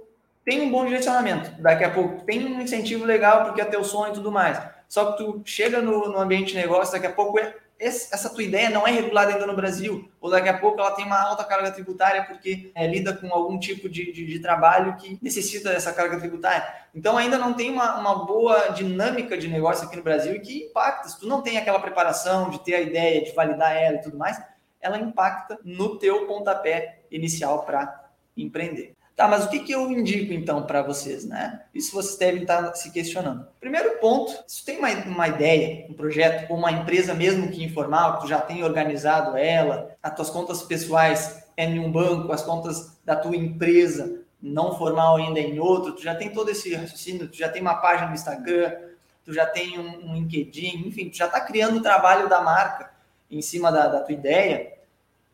tem 0.44 0.60
um 0.60 0.70
bom 0.70 0.84
direcionamento, 0.84 1.50
daqui 1.60 1.82
a 1.82 1.90
pouco 1.90 2.24
tem 2.24 2.46
um 2.46 2.60
incentivo 2.60 3.04
legal 3.04 3.44
porque 3.44 3.60
é 3.60 3.64
teu 3.64 3.82
sonho 3.82 4.12
e 4.12 4.14
tudo 4.14 4.30
mais, 4.30 4.60
só 4.88 5.12
que 5.12 5.24
tu 5.24 5.42
chega 5.44 5.82
no, 5.82 6.08
no 6.08 6.18
ambiente 6.18 6.52
de 6.52 6.58
negócio, 6.58 6.92
daqui 6.92 7.06
a 7.06 7.12
pouco 7.12 7.38
é 7.38 7.54
essa 7.80 8.28
tua 8.28 8.42
ideia 8.42 8.68
não 8.68 8.86
é 8.86 8.90
regulada 8.90 9.32
ainda 9.32 9.46
no 9.46 9.56
Brasil, 9.56 10.10
ou 10.20 10.30
daqui 10.30 10.50
a 10.50 10.58
pouco 10.58 10.78
ela 10.78 10.90
tem 10.90 11.06
uma 11.06 11.18
alta 11.18 11.42
carga 11.44 11.70
tributária 11.70 12.24
porque 12.24 12.70
é, 12.74 12.86
lida 12.86 13.14
com 13.14 13.32
algum 13.32 13.58
tipo 13.58 13.88
de, 13.88 14.12
de, 14.12 14.26
de, 14.26 14.38
trabalho 14.38 14.96
que 14.96 15.18
necessita 15.22 15.70
dessa 15.70 15.90
carga 15.90 16.18
tributária. 16.18 16.62
Então 16.94 17.16
ainda 17.16 17.38
não 17.38 17.54
tem 17.54 17.70
uma, 17.70 17.98
uma 17.98 18.26
boa 18.26 18.68
dinâmica 18.68 19.36
de 19.36 19.48
negócio 19.48 19.86
aqui 19.86 19.96
no 19.96 20.02
Brasil 20.02 20.34
e 20.36 20.40
que 20.40 20.64
impacta. 20.64 21.08
Se 21.08 21.18
tu 21.18 21.26
não 21.26 21.40
tem 21.40 21.56
aquela 21.56 21.80
preparação 21.80 22.50
de 22.50 22.62
ter 22.62 22.74
a 22.74 22.80
ideia, 22.82 23.24
de 23.24 23.32
validar 23.32 23.74
ela 23.74 23.96
e 23.96 24.02
tudo 24.02 24.18
mais, 24.18 24.38
ela 24.78 24.98
impacta 24.98 25.58
no 25.64 25.98
teu 25.98 26.26
pontapé 26.26 27.00
inicial 27.10 27.64
para 27.64 28.10
empreender. 28.36 28.94
Tá, 29.20 29.28
mas 29.28 29.44
o 29.44 29.50
que, 29.50 29.58
que 29.58 29.72
eu 29.72 29.90
indico 29.90 30.32
então 30.32 30.62
para 30.62 30.80
vocês, 30.80 31.26
né? 31.26 31.60
Isso 31.74 31.92
vocês 31.92 32.16
devem 32.16 32.40
estar 32.40 32.74
se 32.74 32.90
questionando. 32.90 33.46
Primeiro 33.60 33.98
ponto, 33.98 34.32
se 34.46 34.64
tem 34.64 34.78
uma, 34.78 34.88
uma 34.88 35.28
ideia, 35.28 35.84
um 35.90 35.92
projeto, 35.92 36.50
ou 36.50 36.56
uma 36.56 36.72
empresa 36.72 37.12
mesmo 37.12 37.50
que 37.50 37.62
informal, 37.62 38.14
que 38.14 38.22
tu 38.22 38.28
já 38.28 38.40
tem 38.40 38.64
organizado 38.64 39.36
ela, 39.36 39.94
as 40.02 40.14
tuas 40.14 40.30
contas 40.30 40.62
pessoais 40.62 41.44
é 41.54 41.66
em 41.66 41.78
um 41.78 41.92
banco, 41.92 42.32
as 42.32 42.42
contas 42.42 42.98
da 43.04 43.14
tua 43.14 43.36
empresa 43.36 44.22
não 44.40 44.78
formal 44.78 45.16
ainda 45.16 45.38
é 45.38 45.42
em 45.42 45.58
outro, 45.58 45.92
tu 45.92 46.02
já 46.02 46.14
tem 46.14 46.30
todo 46.30 46.48
esse 46.50 46.74
raciocínio, 46.74 47.28
tu 47.28 47.36
já 47.36 47.50
tem 47.50 47.60
uma 47.60 47.74
página 47.74 48.08
no 48.08 48.14
Instagram, 48.14 48.74
tu 49.22 49.34
já 49.34 49.44
tem 49.44 49.78
um, 49.78 50.12
um 50.12 50.14
LinkedIn, 50.14 50.88
enfim, 50.88 51.10
tu 51.10 51.18
já 51.18 51.26
está 51.26 51.42
criando 51.42 51.76
o 51.76 51.82
trabalho 51.82 52.26
da 52.26 52.40
marca 52.40 52.90
em 53.30 53.42
cima 53.42 53.70
da, 53.70 53.86
da 53.86 54.00
tua 54.00 54.14
ideia, 54.14 54.78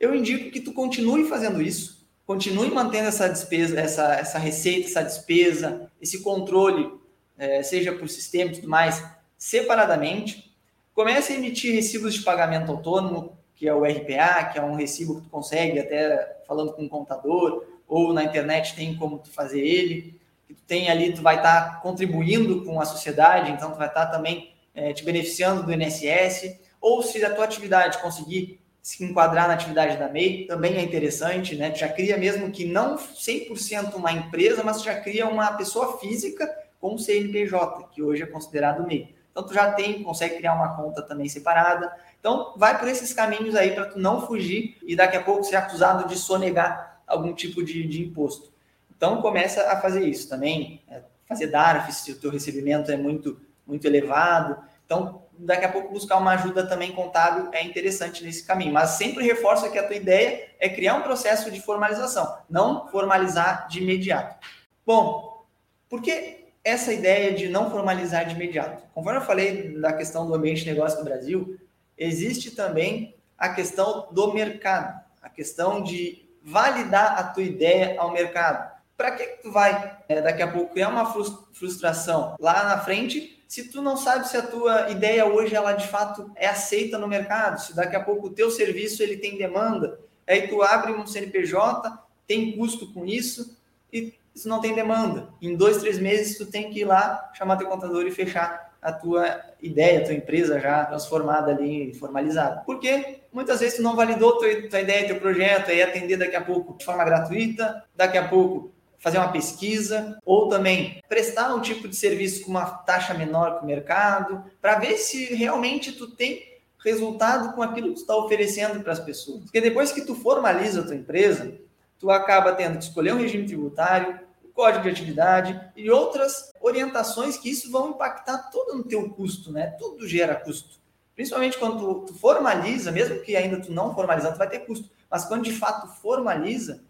eu 0.00 0.12
indico 0.12 0.50
que 0.50 0.60
tu 0.60 0.72
continue 0.72 1.28
fazendo 1.28 1.62
isso, 1.62 1.95
continue 2.26 2.70
mantendo 2.70 3.08
essa 3.08 3.28
despesa, 3.28 3.80
essa, 3.80 4.14
essa 4.14 4.38
receita, 4.38 4.88
essa 4.88 5.02
despesa, 5.02 5.90
esse 6.02 6.22
controle, 6.22 6.92
é, 7.38 7.62
seja 7.62 7.92
por 7.92 8.08
sistema 8.08 8.50
e 8.50 8.56
tudo 8.56 8.68
mais, 8.68 9.02
separadamente. 9.38 10.54
Comece 10.92 11.32
a 11.32 11.36
emitir 11.36 11.74
recibos 11.74 12.14
de 12.14 12.22
pagamento 12.22 12.72
autônomo, 12.72 13.38
que 13.54 13.68
é 13.68 13.74
o 13.74 13.84
RPA, 13.84 14.44
que 14.44 14.58
é 14.58 14.62
um 14.62 14.74
recibo 14.74 15.16
que 15.16 15.22
tu 15.22 15.30
consegue 15.30 15.78
até 15.78 16.42
falando 16.46 16.72
com 16.72 16.84
o 16.84 16.88
contador, 16.88 17.64
ou 17.86 18.12
na 18.12 18.24
internet 18.24 18.74
tem 18.74 18.96
como 18.96 19.18
tu 19.18 19.30
fazer 19.30 19.60
ele. 19.60 20.20
Que 20.46 20.54
tu 20.54 20.62
tem 20.66 20.90
ali, 20.90 21.12
tu 21.12 21.22
vai 21.22 21.36
estar 21.36 21.74
tá 21.74 21.76
contribuindo 21.76 22.64
com 22.64 22.80
a 22.80 22.84
sociedade, 22.84 23.52
então 23.52 23.70
tu 23.70 23.78
vai 23.78 23.88
estar 23.88 24.06
tá 24.06 24.12
também 24.12 24.52
é, 24.74 24.92
te 24.92 25.04
beneficiando 25.04 25.62
do 25.62 25.72
INSS. 25.72 26.58
Ou 26.80 27.02
se 27.02 27.24
a 27.24 27.34
tua 27.34 27.44
atividade 27.44 27.98
conseguir 27.98 28.60
se 28.86 29.02
enquadrar 29.02 29.48
na 29.48 29.54
atividade 29.54 29.96
da 29.96 30.08
MEI, 30.08 30.46
também 30.46 30.76
é 30.76 30.80
interessante, 30.80 31.56
né? 31.56 31.74
Já 31.74 31.88
cria 31.88 32.16
mesmo 32.16 32.52
que 32.52 32.64
não 32.64 32.94
100% 32.94 33.96
uma 33.96 34.12
empresa, 34.12 34.62
mas 34.62 34.80
já 34.80 35.00
cria 35.00 35.26
uma 35.26 35.50
pessoa 35.54 35.98
física 35.98 36.48
com 36.80 36.96
CNPJ, 36.96 37.88
que 37.90 38.00
hoje 38.00 38.22
é 38.22 38.26
considerado 38.26 38.86
MEI. 38.86 39.12
Então 39.32 39.42
tu 39.42 39.52
já 39.52 39.72
tem, 39.72 40.04
consegue 40.04 40.36
criar 40.36 40.54
uma 40.54 40.76
conta 40.76 41.02
também 41.02 41.28
separada. 41.28 41.92
Então 42.20 42.54
vai 42.56 42.78
por 42.78 42.86
esses 42.86 43.12
caminhos 43.12 43.56
aí 43.56 43.72
para 43.72 43.86
tu 43.86 43.98
não 43.98 44.24
fugir 44.24 44.78
e 44.86 44.94
daqui 44.94 45.16
a 45.16 45.22
pouco 45.24 45.42
ser 45.42 45.56
acusado 45.56 46.06
de 46.06 46.14
sonegar 46.14 47.00
algum 47.08 47.34
tipo 47.34 47.64
de, 47.64 47.88
de 47.88 48.00
imposto. 48.00 48.52
Então 48.96 49.20
começa 49.20 49.68
a 49.68 49.80
fazer 49.80 50.06
isso 50.06 50.28
também, 50.28 50.80
é, 50.88 51.02
fazer 51.28 51.48
DARF 51.48 51.92
se 51.92 52.12
o 52.12 52.20
teu 52.20 52.30
recebimento 52.30 52.92
é 52.92 52.96
muito 52.96 53.36
muito 53.66 53.84
elevado. 53.84 54.56
Então 54.84 55.25
daqui 55.38 55.64
a 55.64 55.72
pouco 55.72 55.92
buscar 55.92 56.16
uma 56.16 56.32
ajuda 56.32 56.66
também 56.66 56.92
contábil 56.92 57.48
é 57.52 57.62
interessante 57.64 58.24
nesse 58.24 58.44
caminho. 58.44 58.72
Mas 58.72 58.90
sempre 58.90 59.24
reforça 59.24 59.68
que 59.68 59.78
a 59.78 59.86
tua 59.86 59.96
ideia 59.96 60.48
é 60.58 60.68
criar 60.68 60.94
um 60.94 61.02
processo 61.02 61.50
de 61.50 61.60
formalização, 61.60 62.38
não 62.48 62.88
formalizar 62.88 63.68
de 63.68 63.80
imediato. 63.80 64.36
Bom, 64.84 65.44
por 65.88 66.00
que 66.02 66.46
essa 66.66 66.92
ideia 66.92 67.32
de 67.32 67.48
não 67.48 67.70
formalizar 67.70 68.26
de 68.26 68.34
imediato. 68.34 68.82
Conforme 68.92 69.20
eu 69.20 69.24
falei 69.24 69.78
da 69.80 69.92
questão 69.92 70.26
do 70.26 70.34
ambiente 70.34 70.64
de 70.64 70.70
negócio 70.72 70.98
no 70.98 71.04
Brasil, 71.04 71.56
existe 71.96 72.50
também 72.50 73.14
a 73.38 73.50
questão 73.50 74.08
do 74.10 74.34
mercado, 74.34 75.00
a 75.22 75.28
questão 75.28 75.80
de 75.80 76.28
validar 76.42 77.20
a 77.20 77.22
tua 77.22 77.44
ideia 77.44 77.94
ao 78.00 78.12
mercado. 78.12 78.75
Para 78.96 79.12
que, 79.12 79.24
tu 79.42 79.52
vai 79.52 79.98
é, 80.08 80.20
daqui 80.22 80.42
a 80.42 80.50
pouco 80.50 80.72
criar 80.72 80.88
uma 80.88 81.06
frustração 81.52 82.34
lá 82.40 82.64
na 82.64 82.78
frente 82.78 83.36
se 83.46 83.70
tu 83.70 83.80
não 83.80 83.96
sabe 83.96 84.28
se 84.28 84.36
a 84.36 84.42
tua 84.42 84.90
ideia 84.90 85.24
hoje 85.24 85.54
ela 85.54 85.72
de 85.72 85.86
fato 85.86 86.30
é 86.34 86.48
aceita 86.48 86.98
no 86.98 87.06
mercado, 87.06 87.60
se 87.60 87.76
daqui 87.76 87.94
a 87.94 88.02
pouco 88.02 88.26
o 88.26 88.30
teu 88.30 88.50
serviço 88.50 89.02
ele 89.02 89.18
tem 89.18 89.38
demanda, 89.38 90.00
aí 90.26 90.48
tu 90.48 90.62
abre 90.62 90.92
um 90.92 91.06
CNPJ, 91.06 91.96
tem 92.26 92.56
custo 92.56 92.92
com 92.92 93.06
isso 93.06 93.56
e 93.92 94.14
isso 94.34 94.48
não 94.48 94.60
tem 94.60 94.74
demanda. 94.74 95.28
Em 95.40 95.56
dois, 95.56 95.78
três 95.78 95.98
meses, 95.98 96.36
tu 96.36 96.44
tem 96.44 96.70
que 96.70 96.80
ir 96.80 96.84
lá, 96.84 97.30
chamar 97.34 97.56
teu 97.56 97.68
contador 97.68 98.04
e 98.06 98.10
fechar 98.10 98.76
a 98.82 98.92
tua 98.92 99.40
ideia, 99.62 100.00
a 100.00 100.04
tua 100.04 100.14
empresa 100.14 100.60
já 100.60 100.84
transformada 100.84 101.52
ali, 101.52 101.94
formalizada. 101.94 102.62
Porque 102.66 103.20
muitas 103.32 103.60
vezes 103.60 103.76
tu 103.76 103.82
não 103.82 103.96
validou 103.96 104.38
tua, 104.38 104.68
tua 104.68 104.80
ideia, 104.80 105.06
teu 105.06 105.18
projeto, 105.18 105.70
aí 105.70 105.80
atender 105.80 106.18
daqui 106.18 106.36
a 106.36 106.42
pouco 106.42 106.76
de 106.76 106.84
forma 106.84 107.04
gratuita, 107.04 107.82
daqui 107.94 108.18
a 108.18 108.28
pouco 108.28 108.75
fazer 109.06 109.18
uma 109.18 109.30
pesquisa, 109.30 110.18
ou 110.24 110.48
também 110.48 111.00
prestar 111.08 111.54
um 111.54 111.60
tipo 111.60 111.86
de 111.86 111.94
serviço 111.94 112.42
com 112.42 112.50
uma 112.50 112.64
taxa 112.64 113.14
menor 113.14 113.56
que 113.56 113.62
o 113.62 113.66
mercado, 113.66 114.42
para 114.60 114.80
ver 114.80 114.96
se 114.96 115.26
realmente 115.32 115.92
tu 115.92 116.10
tem 116.10 116.42
resultado 116.84 117.54
com 117.54 117.62
aquilo 117.62 117.90
que 117.90 117.94
tu 117.94 118.00
está 118.00 118.16
oferecendo 118.16 118.82
para 118.82 118.92
as 118.92 118.98
pessoas. 118.98 119.44
Porque 119.44 119.60
depois 119.60 119.92
que 119.92 120.00
tu 120.00 120.16
formaliza 120.16 120.80
a 120.80 120.82
tua 120.82 120.96
empresa, 120.96 121.56
tu 122.00 122.10
acaba 122.10 122.52
tendo 122.52 122.78
que 122.78 122.82
escolher 122.82 123.14
um 123.14 123.18
regime 123.18 123.46
tributário, 123.46 124.18
código 124.52 124.82
de 124.82 124.90
atividade 124.90 125.60
e 125.76 125.88
outras 125.88 126.52
orientações 126.60 127.36
que 127.36 127.48
isso 127.48 127.70
vão 127.70 127.90
impactar 127.90 128.50
todo 128.50 128.76
no 128.76 128.82
teu 128.82 129.08
custo, 129.10 129.52
né? 129.52 129.68
Tudo 129.78 130.08
gera 130.08 130.34
custo. 130.34 130.80
Principalmente 131.14 131.58
quando 131.58 131.78
tu, 131.78 132.06
tu 132.06 132.14
formaliza, 132.18 132.90
mesmo 132.90 133.20
que 133.20 133.36
ainda 133.36 133.60
tu 133.60 133.70
não 133.70 133.94
formalizando, 133.94 134.34
tu 134.34 134.38
vai 134.38 134.48
ter 134.48 134.66
custo. 134.66 134.90
Mas 135.08 135.24
quando 135.26 135.44
de 135.44 135.52
fato 135.52 135.86
formaliza, 136.02 136.82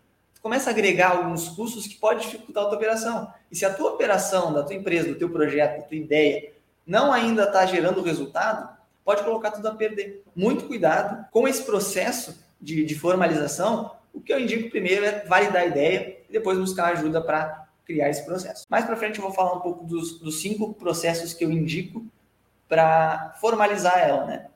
começa 0.47 0.71
a 0.71 0.73
agregar 0.73 1.11
alguns 1.11 1.49
custos 1.49 1.89
que 1.89 1.97
pode 1.97 2.21
dificultar 2.21 2.63
a 2.63 2.67
tua 2.69 2.77
operação. 2.77 3.35
E 3.51 3.57
se 3.57 3.65
a 3.65 3.75
tua 3.75 3.95
operação, 3.95 4.53
da 4.53 4.63
tua 4.63 4.77
empresa, 4.77 5.09
do 5.09 5.17
teu 5.17 5.29
projeto, 5.29 5.81
da 5.81 5.83
tua 5.83 5.97
ideia, 5.97 6.53
não 6.87 7.13
ainda 7.13 7.43
está 7.43 7.67
gerando 7.67 8.01
resultado, 8.01 8.69
pode 9.05 9.25
colocar 9.25 9.51
tudo 9.51 9.67
a 9.67 9.75
perder. 9.75 10.23
Muito 10.37 10.67
cuidado 10.67 11.27
com 11.33 11.49
esse 11.49 11.65
processo 11.65 12.41
de, 12.61 12.85
de 12.85 12.95
formalização, 12.95 13.91
o 14.15 14.21
que 14.21 14.33
eu 14.33 14.39
indico 14.39 14.71
primeiro 14.71 15.05
é 15.05 15.25
validar 15.25 15.63
a 15.63 15.67
ideia 15.67 16.19
e 16.29 16.33
depois 16.33 16.57
buscar 16.57 16.93
ajuda 16.93 17.21
para 17.21 17.67
criar 17.85 18.09
esse 18.09 18.25
processo. 18.25 18.67
Mais 18.71 18.85
para 18.85 18.95
frente 18.95 19.19
eu 19.19 19.25
vou 19.25 19.35
falar 19.35 19.53
um 19.53 19.61
pouco 19.61 19.85
dos, 19.85 20.21
dos 20.21 20.41
cinco 20.41 20.75
processos 20.75 21.35
que 21.35 21.45
eu 21.45 21.51
indico 21.51 22.07
para 22.69 23.35
formalizar 23.41 23.99
ela, 23.99 24.25
né? 24.27 24.47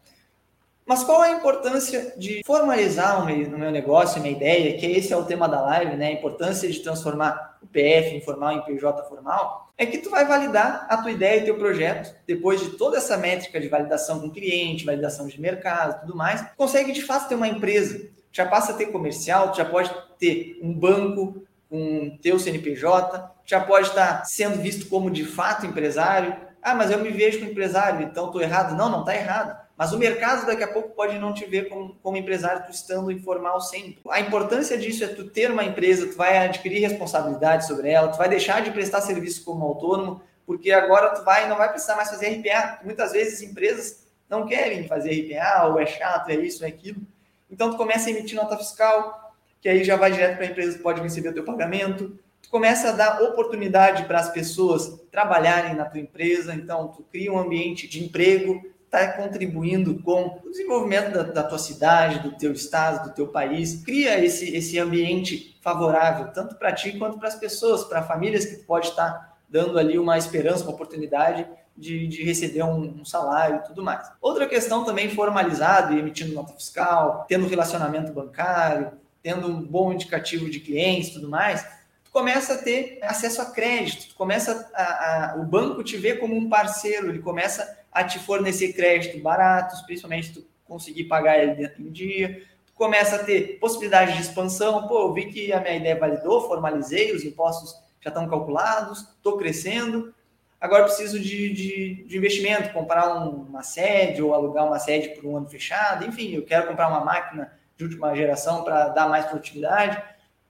Mas 0.90 1.04
qual 1.04 1.22
é 1.22 1.28
a 1.28 1.36
importância 1.36 2.14
de 2.16 2.42
formalizar 2.44 3.24
no 3.24 3.56
meu 3.56 3.70
negócio, 3.70 4.20
minha 4.20 4.34
ideia, 4.34 4.76
que 4.76 4.84
esse 4.84 5.12
é 5.12 5.16
o 5.16 5.24
tema 5.24 5.48
da 5.48 5.60
live, 5.60 5.94
né? 5.94 6.08
A 6.08 6.12
importância 6.14 6.68
de 6.68 6.80
transformar 6.80 7.58
o 7.62 7.66
PF 7.68 8.16
informal 8.16 8.50
em 8.54 8.62
PJ 8.62 9.00
formal, 9.04 9.70
é 9.78 9.86
que 9.86 9.98
tu 9.98 10.10
vai 10.10 10.26
validar 10.26 10.88
a 10.90 10.96
tua 10.96 11.12
ideia 11.12 11.38
e 11.38 11.44
teu 11.44 11.56
projeto, 11.56 12.12
depois 12.26 12.60
de 12.60 12.70
toda 12.70 12.96
essa 12.96 13.16
métrica 13.16 13.60
de 13.60 13.68
validação 13.68 14.18
com 14.18 14.32
cliente, 14.32 14.84
validação 14.84 15.28
de 15.28 15.40
mercado, 15.40 16.00
tudo 16.00 16.16
mais, 16.16 16.44
consegue 16.56 16.90
de 16.90 17.02
fato 17.02 17.28
ter 17.28 17.36
uma 17.36 17.46
empresa 17.46 18.10
já 18.32 18.46
passa 18.46 18.72
a 18.72 18.74
ter 18.74 18.86
comercial, 18.86 19.54
já 19.54 19.64
pode 19.64 19.94
ter 20.18 20.58
um 20.60 20.74
banco 20.74 21.40
com 21.68 22.18
teu 22.20 22.36
CNPJ, 22.36 23.30
já 23.44 23.60
pode 23.60 23.86
estar 23.86 24.24
sendo 24.24 24.60
visto 24.60 24.88
como 24.88 25.08
de 25.08 25.24
fato 25.24 25.66
empresário. 25.66 26.34
Ah, 26.60 26.74
mas 26.74 26.90
eu 26.90 26.98
me 26.98 27.10
vejo 27.10 27.38
como 27.38 27.52
empresário, 27.52 28.02
então 28.02 28.26
estou 28.26 28.42
errado. 28.42 28.76
Não, 28.76 28.88
não 28.88 29.00
está 29.00 29.14
errado. 29.14 29.56
Mas 29.80 29.94
o 29.94 29.98
mercado 29.98 30.44
daqui 30.44 30.62
a 30.62 30.68
pouco 30.68 30.90
pode 30.90 31.18
não 31.18 31.32
te 31.32 31.46
ver 31.46 31.70
como, 31.70 31.96
como 32.02 32.14
empresário, 32.18 32.66
tu 32.66 32.70
estando 32.70 33.10
informal 33.10 33.62
sempre. 33.62 33.98
A 34.10 34.20
importância 34.20 34.76
disso 34.76 35.02
é 35.02 35.06
tu 35.06 35.30
ter 35.30 35.50
uma 35.50 35.64
empresa, 35.64 36.06
tu 36.06 36.18
vai 36.18 36.36
adquirir 36.36 36.80
responsabilidade 36.80 37.66
sobre 37.66 37.88
ela, 37.88 38.08
tu 38.08 38.18
vai 38.18 38.28
deixar 38.28 38.60
de 38.60 38.70
prestar 38.70 39.00
serviço 39.00 39.42
como 39.42 39.64
autônomo, 39.64 40.20
porque 40.44 40.70
agora 40.70 41.14
tu 41.14 41.24
vai 41.24 41.48
não 41.48 41.56
vai 41.56 41.70
precisar 41.70 41.96
mais 41.96 42.10
fazer 42.10 42.28
RPA. 42.28 42.80
Muitas 42.84 43.12
vezes 43.12 43.40
empresas 43.40 44.06
não 44.28 44.46
querem 44.46 44.86
fazer 44.86 45.12
RPA, 45.12 45.68
ou 45.68 45.80
é 45.80 45.86
chato, 45.86 46.28
é 46.28 46.34
isso, 46.34 46.62
é 46.62 46.68
aquilo. 46.68 47.00
Então, 47.50 47.70
tu 47.70 47.78
começa 47.78 48.10
a 48.10 48.12
emitir 48.12 48.36
nota 48.36 48.58
fiscal, 48.58 49.34
que 49.62 49.68
aí 49.70 49.82
já 49.82 49.96
vai 49.96 50.12
direto 50.12 50.36
para 50.36 50.44
a 50.44 50.50
empresa 50.50 50.76
que 50.76 50.82
pode 50.82 51.00
receber 51.00 51.30
o 51.30 51.34
teu 51.34 51.44
pagamento. 51.44 52.18
Tu 52.42 52.50
começa 52.50 52.90
a 52.90 52.92
dar 52.92 53.22
oportunidade 53.22 54.04
para 54.04 54.20
as 54.20 54.28
pessoas 54.28 55.00
trabalharem 55.10 55.74
na 55.74 55.86
tua 55.86 56.00
empresa. 56.00 56.54
Então, 56.54 56.88
tu 56.88 57.02
cria 57.10 57.32
um 57.32 57.38
ambiente 57.38 57.88
de 57.88 58.04
emprego, 58.04 58.62
está 58.90 59.12
contribuindo 59.12 60.02
com 60.02 60.40
o 60.44 60.50
desenvolvimento 60.50 61.12
da, 61.12 61.22
da, 61.22 61.42
tua 61.44 61.58
cidade, 61.58 62.18
do 62.18 62.32
teu 62.36 62.52
estado, 62.52 63.08
do 63.08 63.14
teu 63.14 63.28
país. 63.28 63.84
Cria 63.84 64.22
esse, 64.22 64.54
esse 64.54 64.80
ambiente 64.80 65.56
favorável, 65.62 66.32
tanto 66.32 66.56
para 66.56 66.72
ti 66.72 66.98
quanto 66.98 67.16
para 67.16 67.28
as 67.28 67.36
pessoas, 67.36 67.84
para 67.84 68.02
famílias 68.02 68.44
que 68.44 68.56
pode 68.56 68.88
estar 68.88 69.38
dando 69.48 69.78
ali 69.78 69.96
uma 69.96 70.18
esperança, 70.18 70.64
uma 70.64 70.72
oportunidade 70.72 71.46
de, 71.76 72.08
de 72.08 72.24
receber 72.24 72.64
um, 72.64 73.00
um, 73.00 73.04
salário 73.04 73.56
e 73.56 73.68
tudo 73.68 73.82
mais. 73.82 74.10
Outra 74.20 74.48
questão 74.48 74.84
também 74.84 75.08
formalizado 75.08 75.96
emitindo 75.96 76.34
nota 76.34 76.52
fiscal, 76.52 77.24
tendo 77.28 77.46
relacionamento 77.46 78.12
bancário, 78.12 78.92
tendo 79.22 79.46
um 79.46 79.62
bom 79.62 79.92
indicativo 79.92 80.50
de 80.50 80.58
clientes 80.58 81.10
e 81.10 81.12
tudo 81.14 81.28
mais, 81.28 81.62
tu 82.04 82.10
começa 82.10 82.54
a 82.54 82.58
ter 82.58 82.98
acesso 83.02 83.40
a 83.40 83.46
crédito, 83.46 84.08
tu 84.08 84.14
começa 84.16 84.68
a, 84.74 84.82
a, 84.82 85.36
o 85.36 85.44
banco 85.44 85.84
te 85.84 85.96
vê 85.96 86.16
como 86.16 86.34
um 86.34 86.48
parceiro, 86.48 87.08
ele 87.08 87.20
começa 87.20 87.79
a 87.92 88.04
te 88.04 88.18
fornecer 88.18 88.72
crédito 88.72 89.20
baratos, 89.20 89.82
principalmente 89.82 90.32
tu 90.32 90.46
conseguir 90.64 91.04
pagar 91.04 91.38
ele 91.38 91.70
em 91.78 91.90
dia, 91.90 92.42
tu 92.66 92.72
começa 92.74 93.16
a 93.16 93.24
ter 93.24 93.58
possibilidade 93.58 94.14
de 94.14 94.22
expansão, 94.22 94.86
pô, 94.86 95.08
eu 95.08 95.12
vi 95.12 95.26
que 95.26 95.52
a 95.52 95.60
minha 95.60 95.76
ideia 95.76 95.98
validou, 95.98 96.46
formalizei, 96.46 97.12
os 97.12 97.24
impostos 97.24 97.74
já 98.00 98.08
estão 98.08 98.28
calculados, 98.28 99.00
estou 99.00 99.36
crescendo, 99.36 100.14
Agora 100.60 100.84
preciso 100.84 101.18
de, 101.18 101.54
de, 101.54 102.04
de 102.04 102.18
investimento, 102.18 102.72
comprar 102.72 103.16
um, 103.16 103.30
uma 103.30 103.62
sede 103.62 104.20
ou 104.20 104.34
alugar 104.34 104.66
uma 104.66 104.78
sede 104.78 105.08
por 105.10 105.24
um 105.24 105.36
ano 105.38 105.48
fechado. 105.48 106.06
Enfim, 106.06 106.34
eu 106.34 106.44
quero 106.44 106.68
comprar 106.68 106.88
uma 106.88 107.02
máquina 107.02 107.50
de 107.78 107.84
última 107.84 108.14
geração 108.14 108.62
para 108.62 108.88
dar 108.88 109.08
mais 109.08 109.24
produtividade 109.24 110.02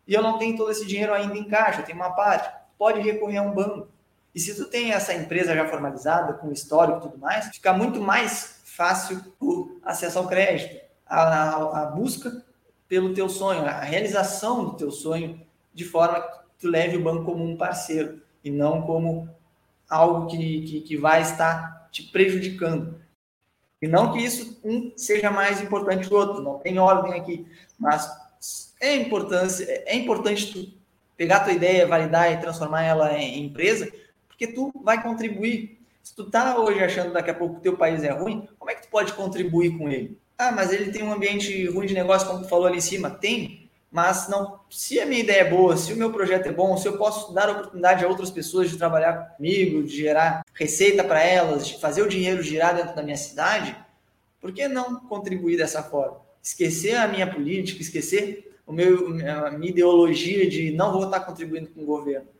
e 0.08 0.12
eu 0.12 0.20
não 0.20 0.36
tenho 0.36 0.56
todo 0.56 0.72
esse 0.72 0.84
dinheiro 0.84 1.14
ainda 1.14 1.38
em 1.38 1.44
caixa, 1.44 1.80
eu 1.80 1.84
tenho 1.84 1.96
uma 1.96 2.10
parte. 2.10 2.50
Pode 2.76 3.00
recorrer 3.00 3.36
a 3.36 3.42
um 3.42 3.52
banco. 3.52 3.88
E 4.34 4.38
se 4.38 4.54
tu 4.54 4.66
tem 4.66 4.92
essa 4.92 5.12
empresa 5.14 5.54
já 5.54 5.66
formalizada, 5.68 6.34
com 6.34 6.52
histórico 6.52 6.98
e 6.98 7.02
tudo 7.02 7.18
mais, 7.18 7.46
fica 7.46 7.72
muito 7.72 8.00
mais 8.00 8.60
fácil 8.64 9.20
o 9.40 9.78
acesso 9.82 10.18
ao 10.18 10.28
crédito, 10.28 10.80
a, 11.06 11.22
a, 11.22 11.82
a 11.82 11.86
busca 11.86 12.44
pelo 12.88 13.14
teu 13.14 13.28
sonho, 13.28 13.64
a 13.66 13.80
realização 13.80 14.64
do 14.64 14.76
teu 14.76 14.90
sonho, 14.90 15.40
de 15.72 15.84
forma 15.84 16.20
que 16.20 16.38
tu 16.60 16.68
leve 16.68 16.96
o 16.96 17.02
banco 17.02 17.24
como 17.24 17.44
um 17.44 17.56
parceiro 17.56 18.20
e 18.42 18.50
não 18.50 18.82
como 18.82 19.28
algo 19.88 20.26
que, 20.26 20.62
que, 20.62 20.80
que 20.82 20.96
vai 20.96 21.22
estar 21.22 21.88
te 21.90 22.04
prejudicando. 22.04 23.00
E 23.82 23.88
não 23.88 24.12
que 24.12 24.18
isso 24.18 24.60
um 24.62 24.92
seja 24.96 25.30
mais 25.30 25.60
importante 25.60 26.06
que 26.06 26.14
o 26.14 26.16
outro, 26.16 26.42
não 26.42 26.58
tem 26.58 26.78
ordem 26.78 27.14
aqui, 27.14 27.46
mas 27.78 28.08
é, 28.80 28.94
importância, 28.96 29.64
é 29.86 29.96
importante 29.96 30.52
tu 30.52 30.72
pegar 31.16 31.36
a 31.36 31.44
tua 31.44 31.52
ideia, 31.52 31.86
validar 31.86 32.32
e 32.32 32.40
transformar 32.40 32.82
ela 32.82 33.12
em 33.16 33.44
empresa, 33.44 33.90
porque 34.40 34.46
tu 34.54 34.72
vai 34.82 35.02
contribuir. 35.02 35.78
Se 36.02 36.14
tu 36.16 36.30
tá 36.30 36.58
hoje 36.58 36.82
achando 36.82 37.12
daqui 37.12 37.30
a 37.30 37.34
pouco 37.34 37.56
que 37.56 37.60
teu 37.60 37.76
país 37.76 38.02
é 38.02 38.10
ruim, 38.10 38.48
como 38.58 38.70
é 38.70 38.74
que 38.74 38.82
tu 38.82 38.88
pode 38.88 39.12
contribuir 39.12 39.76
com 39.76 39.90
ele? 39.90 40.18
Ah, 40.38 40.50
mas 40.50 40.72
ele 40.72 40.90
tem 40.90 41.02
um 41.02 41.12
ambiente 41.12 41.66
ruim 41.66 41.86
de 41.86 41.92
negócio, 41.92 42.26
como 42.26 42.42
tu 42.42 42.48
falou 42.48 42.66
ali 42.66 42.78
em 42.78 42.80
cima. 42.80 43.10
Tem, 43.10 43.68
mas 43.92 44.28
não, 44.30 44.58
se 44.70 44.98
a 44.98 45.04
minha 45.04 45.20
ideia 45.20 45.42
é 45.42 45.50
boa, 45.50 45.76
se 45.76 45.92
o 45.92 45.96
meu 45.96 46.10
projeto 46.10 46.46
é 46.46 46.52
bom, 46.52 46.74
se 46.78 46.88
eu 46.88 46.96
posso 46.96 47.34
dar 47.34 47.50
oportunidade 47.50 48.02
a 48.02 48.08
outras 48.08 48.30
pessoas 48.30 48.70
de 48.70 48.78
trabalhar 48.78 49.36
comigo, 49.36 49.82
de 49.82 49.94
gerar 49.94 50.42
receita 50.54 51.04
para 51.04 51.22
elas, 51.22 51.66
de 51.66 51.78
fazer 51.78 52.00
o 52.00 52.08
dinheiro 52.08 52.42
girar 52.42 52.74
dentro 52.74 52.96
da 52.96 53.02
minha 53.02 53.18
cidade, 53.18 53.76
por 54.40 54.52
que 54.52 54.66
não 54.68 55.00
contribuir 55.00 55.58
dessa 55.58 55.82
forma? 55.82 56.16
Esquecer 56.42 56.96
a 56.96 57.06
minha 57.06 57.30
política, 57.30 57.82
esquecer 57.82 58.56
o 58.66 58.72
meu, 58.72 59.08
a 59.46 59.50
minha 59.50 59.70
ideologia 59.70 60.48
de 60.48 60.70
não 60.70 60.92
vou 60.92 61.04
estar 61.04 61.20
contribuindo 61.20 61.68
com 61.68 61.82
o 61.82 61.86
governo. 61.86 62.39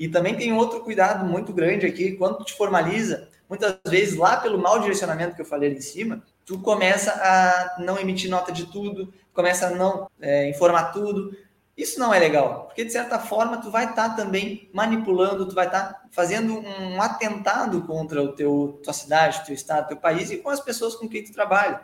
E 0.00 0.08
também 0.08 0.34
tem 0.34 0.50
outro 0.50 0.80
cuidado 0.80 1.26
muito 1.26 1.52
grande 1.52 1.84
aqui, 1.84 2.12
quando 2.12 2.42
te 2.42 2.54
formaliza, 2.54 3.28
muitas 3.46 3.76
vezes 3.86 4.16
lá 4.16 4.38
pelo 4.38 4.56
mau 4.56 4.80
direcionamento 4.80 5.34
que 5.36 5.42
eu 5.42 5.46
falei 5.46 5.68
ali 5.68 5.78
em 5.78 5.82
cima, 5.82 6.22
tu 6.46 6.58
começa 6.58 7.12
a 7.12 7.82
não 7.82 7.98
emitir 7.98 8.30
nota 8.30 8.50
de 8.50 8.64
tudo, 8.64 9.12
começa 9.34 9.66
a 9.66 9.70
não 9.70 10.08
é, 10.18 10.48
informar 10.48 10.84
tudo. 10.84 11.36
Isso 11.76 12.00
não 12.00 12.14
é 12.14 12.18
legal, 12.18 12.64
porque 12.64 12.82
de 12.82 12.90
certa 12.90 13.18
forma 13.18 13.58
tu 13.58 13.70
vai 13.70 13.90
estar 13.90 14.08
tá 14.08 14.16
também 14.16 14.70
manipulando, 14.72 15.46
tu 15.46 15.54
vai 15.54 15.66
estar 15.66 15.92
tá 15.92 16.02
fazendo 16.10 16.58
um 16.58 17.02
atentado 17.02 17.82
contra 17.82 18.22
o 18.22 18.32
teu 18.32 18.80
tua 18.82 18.94
cidade, 18.94 19.44
teu 19.44 19.54
estado, 19.54 19.88
teu 19.88 19.98
país 19.98 20.30
e 20.30 20.38
com 20.38 20.48
as 20.48 20.60
pessoas 20.60 20.94
com 20.94 21.06
quem 21.06 21.22
tu 21.22 21.30
trabalha. 21.30 21.78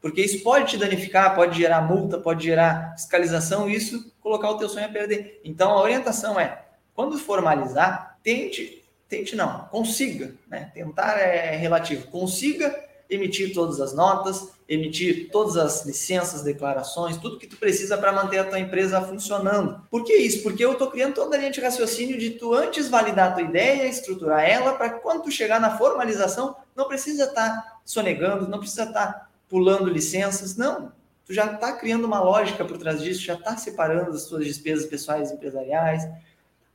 Porque 0.00 0.22
isso 0.22 0.44
pode 0.44 0.70
te 0.70 0.76
danificar, 0.76 1.34
pode 1.34 1.58
gerar 1.58 1.80
multa, 1.80 2.18
pode 2.18 2.44
gerar 2.44 2.92
fiscalização, 2.96 3.68
isso 3.68 4.12
colocar 4.20 4.48
o 4.48 4.58
teu 4.58 4.68
sonho 4.68 4.86
a 4.86 4.90
perder. 4.90 5.40
Então 5.42 5.72
a 5.72 5.82
orientação 5.82 6.38
é, 6.38 6.67
quando 6.98 7.16
formalizar, 7.16 8.18
tente 8.24 8.82
tente 9.08 9.36
não, 9.36 9.66
consiga, 9.70 10.34
né? 10.48 10.72
Tentar 10.74 11.16
é 11.16 11.54
relativo, 11.54 12.08
consiga 12.08 12.76
emitir 13.08 13.54
todas 13.54 13.80
as 13.80 13.94
notas, 13.94 14.48
emitir 14.68 15.30
todas 15.30 15.56
as 15.56 15.86
licenças, 15.86 16.42
declarações, 16.42 17.16
tudo 17.16 17.38
que 17.38 17.46
tu 17.46 17.56
precisa 17.56 17.96
para 17.96 18.12
manter 18.12 18.38
a 18.38 18.44
tua 18.44 18.58
empresa 18.58 19.00
funcionando. 19.00 19.80
Por 19.88 20.02
que 20.02 20.12
isso? 20.12 20.42
Porque 20.42 20.64
eu 20.64 20.72
estou 20.72 20.90
criando 20.90 21.14
toda 21.14 21.36
a 21.36 21.38
linha 21.38 21.52
de 21.52 21.60
raciocínio 21.60 22.18
de 22.18 22.30
tu 22.30 22.52
antes 22.52 22.88
validar 22.88 23.28
a 23.28 23.34
tua 23.34 23.44
ideia, 23.44 23.86
estruturar 23.86 24.42
ela, 24.42 24.72
para 24.72 24.90
quando 24.90 25.22
tu 25.22 25.30
chegar 25.30 25.60
na 25.60 25.78
formalização, 25.78 26.56
não 26.74 26.88
precisa 26.88 27.26
estar 27.26 27.48
tá 27.48 27.80
sonegando, 27.84 28.48
não 28.48 28.58
precisa 28.58 28.82
estar 28.82 29.06
tá 29.06 29.28
pulando 29.48 29.88
licenças, 29.88 30.56
não. 30.56 30.90
Tu 31.24 31.32
já 31.32 31.46
está 31.46 31.74
criando 31.74 32.06
uma 32.06 32.18
lógica 32.20 32.64
por 32.64 32.76
trás 32.76 33.00
disso, 33.00 33.20
já 33.20 33.34
está 33.34 33.56
separando 33.56 34.10
as 34.10 34.24
tuas 34.24 34.44
despesas 34.44 34.84
pessoais 34.84 35.30
e 35.30 35.34
empresariais, 35.34 36.02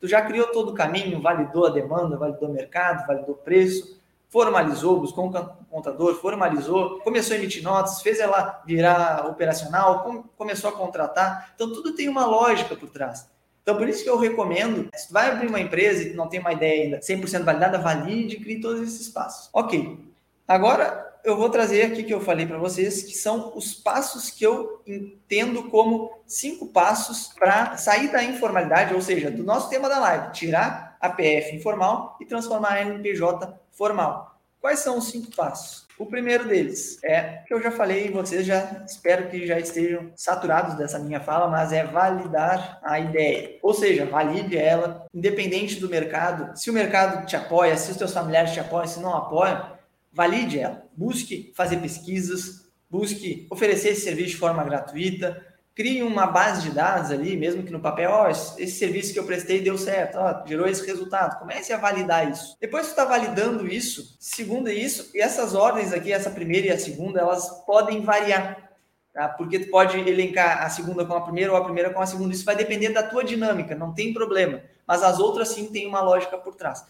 tu 0.04 0.08
já 0.10 0.22
criou 0.22 0.48
todo 0.48 0.72
o 0.72 0.74
caminho, 0.74 1.22
validou 1.22 1.66
a 1.66 1.70
demanda, 1.70 2.18
validou 2.18 2.50
o 2.50 2.52
mercado, 2.52 3.08
validou 3.08 3.36
o 3.36 3.38
preço, 3.38 4.02
formalizou, 4.28 5.00
buscou 5.00 5.28
um 5.28 5.32
contador, 5.70 6.16
formalizou, 6.16 7.00
começou 7.00 7.34
a 7.34 7.40
emitir 7.40 7.64
notas, 7.64 8.02
fez 8.02 8.20
ela 8.20 8.62
virar 8.66 9.26
operacional, 9.28 10.28
começou 10.36 10.72
a 10.72 10.74
contratar. 10.74 11.54
Então, 11.56 11.72
tudo 11.72 11.96
tem 11.96 12.10
uma 12.10 12.26
lógica 12.26 12.76
por 12.76 12.90
trás. 12.90 13.30
Então, 13.62 13.78
por 13.78 13.88
isso 13.88 14.04
que 14.04 14.10
eu 14.10 14.18
recomendo, 14.18 14.90
se 14.94 15.08
tu 15.08 15.14
vai 15.14 15.32
abrir 15.32 15.48
uma 15.48 15.62
empresa 15.62 16.04
e 16.04 16.14
não 16.14 16.28
tem 16.28 16.42
uma 16.42 16.52
ideia 16.52 16.84
ainda 16.84 17.00
100% 17.00 17.44
validada, 17.44 17.78
valide 17.78 18.36
e 18.36 18.40
crie 18.42 18.60
todos 18.60 18.82
esses 18.82 19.08
passos. 19.08 19.50
Ok. 19.54 20.06
Agora, 20.46 21.13
eu 21.24 21.38
vou 21.38 21.50
trazer 21.50 21.84
aqui 21.84 22.04
que 22.04 22.14
eu 22.14 22.20
falei 22.20 22.46
para 22.46 22.58
vocês, 22.58 23.04
que 23.04 23.14
são 23.14 23.54
os 23.56 23.74
passos 23.74 24.30
que 24.30 24.46
eu 24.46 24.82
entendo 24.86 25.70
como 25.70 26.12
cinco 26.28 26.68
passos 26.68 27.28
para 27.28 27.78
sair 27.78 28.12
da 28.12 28.24
informalidade, 28.24 28.94
ou 28.94 29.02
seja, 29.02 29.32
do 29.32 29.44
nosso 29.44 29.70
tema 29.70 29.88
da 29.88 30.00
live, 30.00 30.34
tirar 30.34 30.98
a 31.00 31.10
PF 31.10 31.56
informal 31.56 32.18
e 32.20 32.26
transformar 32.26 32.78
ela 32.78 32.94
em 32.94 33.02
PJ 33.02 33.58
formal. 33.72 34.34
Quais 34.60 34.80
são 34.80 34.98
os 34.98 35.10
cinco 35.10 35.36
passos? 35.36 35.84
O 36.00 36.06
primeiro 36.06 36.48
deles 36.48 36.98
é 37.04 37.44
que 37.46 37.54
eu 37.54 37.62
já 37.62 37.70
falei, 37.70 38.10
vocês 38.10 38.46
já 38.46 38.84
espero 38.86 39.30
que 39.30 39.46
já 39.46 39.60
estejam 39.60 40.12
saturados 40.16 40.76
dessa 40.76 40.98
minha 40.98 41.20
fala, 41.20 41.48
mas 41.48 41.72
é 41.72 41.84
validar 41.84 42.80
a 42.82 43.00
ideia. 43.00 43.58
Ou 43.62 43.74
seja, 43.74 44.06
valide 44.06 44.58
ela, 44.58 45.06
independente 45.14 45.80
do 45.80 45.90
mercado. 45.90 46.58
Se 46.58 46.70
o 46.70 46.74
mercado 46.74 47.26
te 47.26 47.36
apoia, 47.36 47.78
se 47.78 47.92
os 47.92 47.98
teus 47.98 48.14
familiares 48.14 48.54
te 48.54 48.60
apoiam, 48.60 48.88
se 48.88 49.00
não 49.00 49.14
apoiam, 49.14 49.73
valide 50.14 50.60
ela. 50.60 50.86
Busque 50.96 51.52
fazer 51.56 51.78
pesquisas, 51.78 52.70
busque 52.90 53.48
oferecer 53.50 53.90
esse 53.90 54.02
serviço 54.02 54.30
de 54.30 54.38
forma 54.38 54.64
gratuita, 54.64 55.44
crie 55.76 56.04
uma 56.04 56.28
base 56.28 56.62
de 56.62 56.72
dados 56.72 57.10
ali, 57.10 57.36
mesmo 57.36 57.64
que 57.64 57.72
no 57.72 57.80
papel, 57.80 58.12
ó, 58.12 58.28
oh, 58.28 58.30
esse 58.30 58.78
serviço 58.78 59.12
que 59.12 59.18
eu 59.18 59.26
prestei 59.26 59.60
deu 59.60 59.78
certo, 59.78 60.18
ó, 60.20 60.46
gerou 60.46 60.68
esse 60.68 60.86
resultado. 60.86 61.40
Comece 61.40 61.74
a 61.74 61.78
validar 61.78 62.30
isso. 62.30 62.56
Depois 62.62 62.86
que 62.86 62.92
está 62.92 63.06
validando 63.06 63.68
isso, 63.68 64.16
segundo 64.20 64.70
isso, 64.70 65.10
e 65.16 65.20
essas 65.20 65.56
ordens 65.56 65.92
aqui, 65.92 66.14
essa 66.14 66.30
primeira 66.30 66.68
e 66.68 66.72
a 66.72 66.80
segunda, 66.80 67.20
elas 67.20 67.50
podem 67.66 68.02
variar. 68.02 68.72
Tá? 69.12 69.28
Porque 69.30 69.60
tu 69.60 69.70
pode 69.70 69.98
elencar 69.98 70.64
a 70.64 70.70
segunda 70.70 71.06
com 71.06 71.14
a 71.14 71.22
primeira 71.22 71.52
ou 71.52 71.58
a 71.58 71.64
primeira 71.64 71.92
com 71.92 72.02
a 72.02 72.06
segunda. 72.06 72.34
Isso 72.34 72.46
vai 72.46 72.56
depender 72.56 72.90
da 72.90 73.04
tua 73.04 73.24
dinâmica, 73.24 73.76
não 73.76 73.94
tem 73.94 74.14
problema. 74.14 74.62
Mas 74.88 75.04
as 75.04 75.20
outras 75.20 75.50
sim 75.50 75.72
têm 75.72 75.88
uma 75.88 76.02
lógica 76.02 76.38
por 76.38 76.56
trás. 76.56 76.86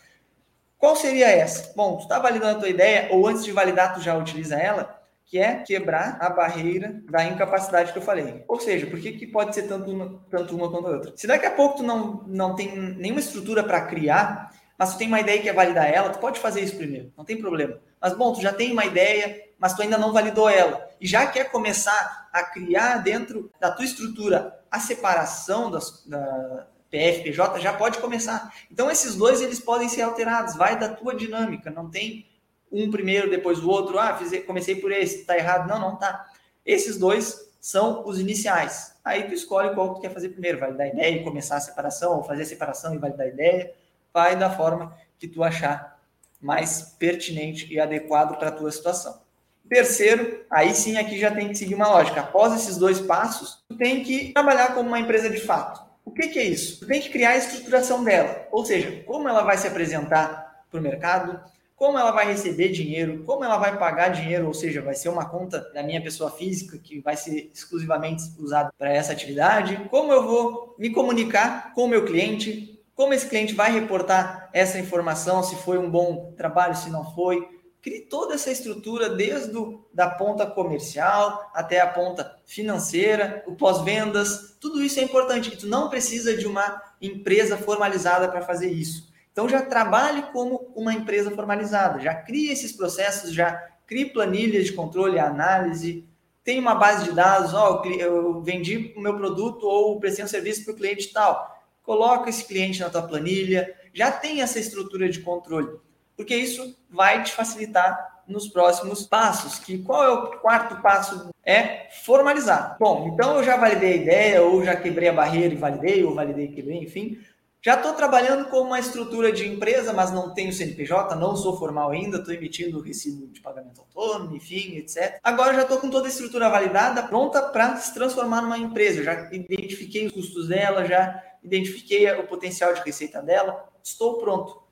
Qual 0.84 0.98
seria 0.98 1.30
essa? 1.30 1.72
Bom, 1.78 1.96
tu 1.96 2.04
está 2.04 2.20
validando 2.20 2.58
a 2.58 2.60
tua 2.60 2.68
ideia, 2.68 3.08
ou 3.10 3.26
antes 3.26 3.46
de 3.46 3.54
validar, 3.54 3.94
tu 3.94 4.02
já 4.02 4.18
utiliza 4.18 4.58
ela, 4.58 5.02
que 5.26 5.40
é 5.40 5.64
quebrar 5.64 6.18
a 6.20 6.30
barreira 6.30 7.02
da 7.10 7.24
incapacidade 7.24 7.94
que 7.94 8.00
eu 8.00 8.04
falei. 8.04 8.44
Ou 8.50 8.60
seja, 8.60 8.86
por 8.88 9.00
que, 9.00 9.14
que 9.14 9.26
pode 9.26 9.56
ser 9.56 9.64
tanto 9.64 9.90
uma, 9.90 10.22
tanto 10.30 10.54
uma 10.54 10.70
quanto 10.70 10.88
a 10.88 10.92
outra? 10.92 11.14
Se 11.16 11.26
daqui 11.26 11.46
a 11.46 11.52
pouco 11.52 11.78
tu 11.78 11.84
não, 11.84 12.26
não 12.28 12.54
tem 12.54 12.76
nenhuma 12.76 13.22
estrutura 13.22 13.64
para 13.64 13.86
criar, 13.86 14.54
mas 14.78 14.92
tu 14.92 14.98
tem 14.98 15.08
uma 15.08 15.22
ideia 15.22 15.42
que 15.42 15.48
é 15.48 15.54
validar 15.54 15.90
ela, 15.90 16.10
tu 16.10 16.20
pode 16.20 16.38
fazer 16.42 16.60
isso 16.60 16.76
primeiro, 16.76 17.14
não 17.16 17.24
tem 17.24 17.40
problema. 17.40 17.80
Mas 18.02 18.14
bom, 18.14 18.34
tu 18.34 18.42
já 18.42 18.52
tem 18.52 18.74
uma 18.74 18.84
ideia, 18.84 19.42
mas 19.58 19.74
tu 19.74 19.84
ainda 19.84 19.98
não 19.98 20.12
validou 20.12 20.50
ela, 20.50 20.86
e 21.00 21.08
já 21.08 21.26
quer 21.28 21.50
começar 21.50 22.28
a 22.34 22.44
criar 22.44 22.98
dentro 22.98 23.50
da 23.58 23.72
tua 23.72 23.86
estrutura 23.86 24.60
a 24.70 24.82
separação 24.82 25.72
das, 25.72 26.06
da, 26.06 26.68
PFPJ 26.94 27.60
já 27.60 27.74
pode 27.74 27.98
começar. 27.98 28.54
Então 28.72 28.92
esses 28.92 29.16
dois 29.16 29.42
eles 29.42 29.60
podem 29.60 29.90
ser 29.90 30.04
alterados, 30.04 30.56
vai 30.56 30.78
da 30.78 30.90
tua 30.90 31.16
dinâmica, 31.16 31.72
não 31.72 31.90
tem 31.90 32.28
um 32.72 32.92
primeiro 32.92 33.32
depois 33.32 33.60
o 33.60 33.70
outro, 33.70 33.98
ah, 33.98 34.16
fiz, 34.16 34.46
comecei 34.46 34.76
por 34.76 34.92
esse, 34.92 35.26
tá 35.26 35.36
errado. 35.36 35.68
Não, 35.68 35.80
não 35.80 35.96
tá. 35.96 36.28
Esses 36.64 36.98
dois 36.98 37.52
são 37.60 38.06
os 38.06 38.20
iniciais. 38.20 38.96
Aí 39.04 39.24
tu 39.24 39.34
escolhe 39.34 39.74
qual 39.74 39.96
tu 39.96 40.02
quer 40.02 40.14
fazer 40.14 40.30
primeiro, 40.30 40.60
validar 40.60 40.86
a 40.86 40.90
ideia 40.90 41.18
e 41.18 41.24
começar 41.24 41.58
a 41.58 41.62
separação, 41.62 42.18
ou 42.18 42.24
fazer 42.24 42.44
a 42.44 42.46
separação 42.46 42.94
e 42.94 43.00
validar 43.00 43.26
a 43.26 43.30
ideia, 43.30 43.74
vai 44.14 44.36
da 44.36 44.52
forma 44.52 44.96
que 45.18 45.28
tu 45.28 45.44
achar 45.44 46.00
mais 46.40 46.96
pertinente 47.00 47.74
e 47.74 47.80
adequado 47.80 48.38
para 48.38 48.50
a 48.50 48.52
tua 48.52 48.72
situação. 48.72 49.20
Terceiro, 49.68 50.46
aí 50.52 50.76
sim 50.76 50.98
aqui 50.98 51.18
já 51.18 51.32
tem 51.32 51.50
que 51.50 51.56
seguir 51.56 51.74
uma 51.74 51.88
lógica. 51.88 52.22
Após 52.22 52.54
esses 52.54 52.78
dois 52.78 53.00
passos, 53.00 53.64
tu 53.68 53.76
tem 53.78 54.04
que 54.04 54.32
trabalhar 54.34 54.76
como 54.76 54.90
uma 54.90 55.00
empresa 55.00 55.30
de 55.30 55.40
fato. 55.40 55.93
O 56.06 56.12
que, 56.12 56.28
que 56.28 56.40
é 56.40 56.44
isso? 56.44 56.80
Tu 56.80 56.88
tem 56.88 57.02
que 57.02 57.10
criar 57.10 57.32
a 57.32 57.38
estruturação 57.38 58.04
dela, 58.04 58.48
ou 58.52 58.66
seja, 58.66 59.04
como 59.06 59.28
ela 59.28 59.42
vai 59.42 59.58
se 59.58 59.68
apresentar 59.68 60.66
para 60.70 60.80
o 60.80 60.84
mercado, 60.84 61.40
como 61.76 61.98
ela 61.98 62.12
vai 62.12 62.28
receber 62.28 62.70
dinheiro, 62.70 63.24
como 63.26 63.44
ela 63.44 63.58
vai 63.58 63.78
pagar 63.78 64.10
dinheiro, 64.10 64.48
ou 64.48 64.54
seja, 64.54 64.82
vai 64.82 64.96
ser 64.96 65.10
uma 65.10 65.30
conta 65.30 65.60
da 65.74 65.84
minha 65.84 66.02
pessoa 66.02 66.32
física 66.32 66.78
que 66.78 67.02
vai 67.02 67.18
ser 67.18 67.50
exclusivamente 67.54 68.24
usada 68.40 68.72
para 68.78 68.94
essa 68.94 69.12
atividade, 69.12 69.88
como 69.90 70.12
eu 70.12 70.26
vou 70.26 70.76
me 70.78 70.90
comunicar 70.92 71.74
com 71.74 71.86
o 71.86 71.88
meu 71.88 72.06
cliente, 72.06 72.80
como 72.96 73.14
esse 73.14 73.28
cliente 73.28 73.54
vai 73.54 73.72
reportar 73.72 74.50
essa 74.54 74.80
informação, 74.80 75.44
se 75.44 75.56
foi 75.56 75.78
um 75.78 75.90
bom 75.90 76.34
trabalho, 76.38 76.76
se 76.76 76.90
não 76.90 77.04
foi, 77.14 77.48
crie 77.84 78.00
toda 78.00 78.36
essa 78.36 78.50
estrutura 78.50 79.10
desde 79.10 79.56
o, 79.58 79.86
da 79.94 80.10
ponta 80.10 80.46
comercial 80.46 81.52
até 81.54 81.82
a 81.82 81.88
ponta 81.88 82.40
financeira, 82.46 83.44
o 83.46 83.56
pós-vendas, 83.56 84.56
tudo 84.60 84.82
isso 84.82 85.02
é 85.02 85.04
importante. 85.04 85.50
E 85.54 85.58
tu 85.58 85.68
não 85.68 85.90
precisa 85.90 86.36
de 86.36 86.48
uma 86.48 86.82
empresa 87.02 87.58
formalizada 87.58 88.30
para 88.30 88.42
fazer 88.42 88.72
isso. 88.72 89.12
Então 89.34 89.50
já 89.50 89.62
trabalhe 89.62 90.22
como 90.32 90.72
uma 90.74 90.94
empresa 90.94 91.30
formalizada, 91.30 92.00
já 92.00 92.16
crie 92.16 92.50
esses 92.50 92.72
processos, 92.72 93.34
já 93.34 93.52
crie 93.86 94.06
planilhas 94.06 94.66
de 94.66 94.74
controle 94.74 95.20
análise, 95.20 96.08
tem 96.42 96.60
uma 96.60 96.76
base 96.76 97.04
de 97.04 97.12
dados, 97.12 97.54
ó, 97.54 97.82
oh, 97.82 97.90
eu 97.90 98.42
vendi 98.42 98.94
o 98.96 99.02
meu 99.02 99.18
produto 99.18 99.66
ou 99.66 100.00
prestei 100.00 100.24
um 100.24 100.28
serviço 100.28 100.64
para 100.64 100.74
o 100.74 100.78
cliente 100.78 101.12
tal. 101.12 101.52
Coloca 101.82 102.30
esse 102.30 102.46
cliente 102.46 102.80
na 102.80 102.90
tua 102.90 103.02
planilha, 103.02 103.76
já 103.94 104.10
tem 104.10 104.42
essa 104.42 104.58
estrutura 104.60 105.10
de 105.10 105.20
controle 105.20 105.68
porque 106.16 106.36
isso 106.36 106.76
vai 106.90 107.24
te 107.24 107.32
facilitar 107.32 108.24
nos 108.28 108.48
próximos 108.48 109.06
passos. 109.06 109.60
Que 109.60 109.80
qual 109.80 110.04
é 110.04 110.10
o 110.10 110.28
quarto 110.40 110.82
passo? 110.82 111.30
É 111.46 111.90
formalizar. 112.04 112.78
Bom, 112.80 113.10
então 113.14 113.38
eu 113.38 113.44
já 113.44 113.58
validei 113.58 113.94
a 113.94 113.98
ideia, 113.98 114.42
ou 114.44 114.64
já 114.64 114.76
quebrei 114.76 115.10
a 115.10 115.14
barreira 115.14 115.54
e 115.54 115.58
validei, 115.58 116.04
ou 116.04 116.16
validei 116.16 116.46
e 116.46 116.52
quebrei, 116.52 116.78
enfim. 116.78 117.18
Já 117.66 117.76
estou 117.76 117.94
trabalhando 117.94 118.50
com 118.50 118.60
uma 118.60 118.78
estrutura 118.78 119.32
de 119.32 119.48
empresa, 119.48 119.94
mas 119.94 120.12
não 120.12 120.34
tenho 120.34 120.52
CNPJ, 120.52 121.16
não 121.16 121.34
sou 121.34 121.58
formal 121.58 121.92
ainda, 121.92 122.18
estou 122.18 122.34
emitindo 122.34 122.82
recibo 122.82 123.28
de 123.28 123.40
pagamento 123.40 123.80
autônomo, 123.80 124.36
enfim, 124.36 124.76
etc. 124.76 125.18
Agora 125.24 125.54
já 125.54 125.62
estou 125.62 125.78
com 125.78 125.90
toda 125.90 126.08
a 126.08 126.10
estrutura 126.10 126.50
validada, 126.50 127.04
pronta 127.04 127.42
para 127.42 127.78
se 127.78 127.94
transformar 127.94 128.42
numa 128.42 128.58
empresa. 128.58 129.02
Já 129.02 129.30
identifiquei 129.32 130.06
os 130.08 130.12
custos 130.12 130.50
dela, 130.50 130.84
já 130.84 131.24
identifiquei 131.42 132.12
o 132.12 132.28
potencial 132.28 132.74
de 132.74 132.82
receita 132.82 133.22
dela, 133.22 133.66
estou 133.82 134.18
pronto. 134.18 134.63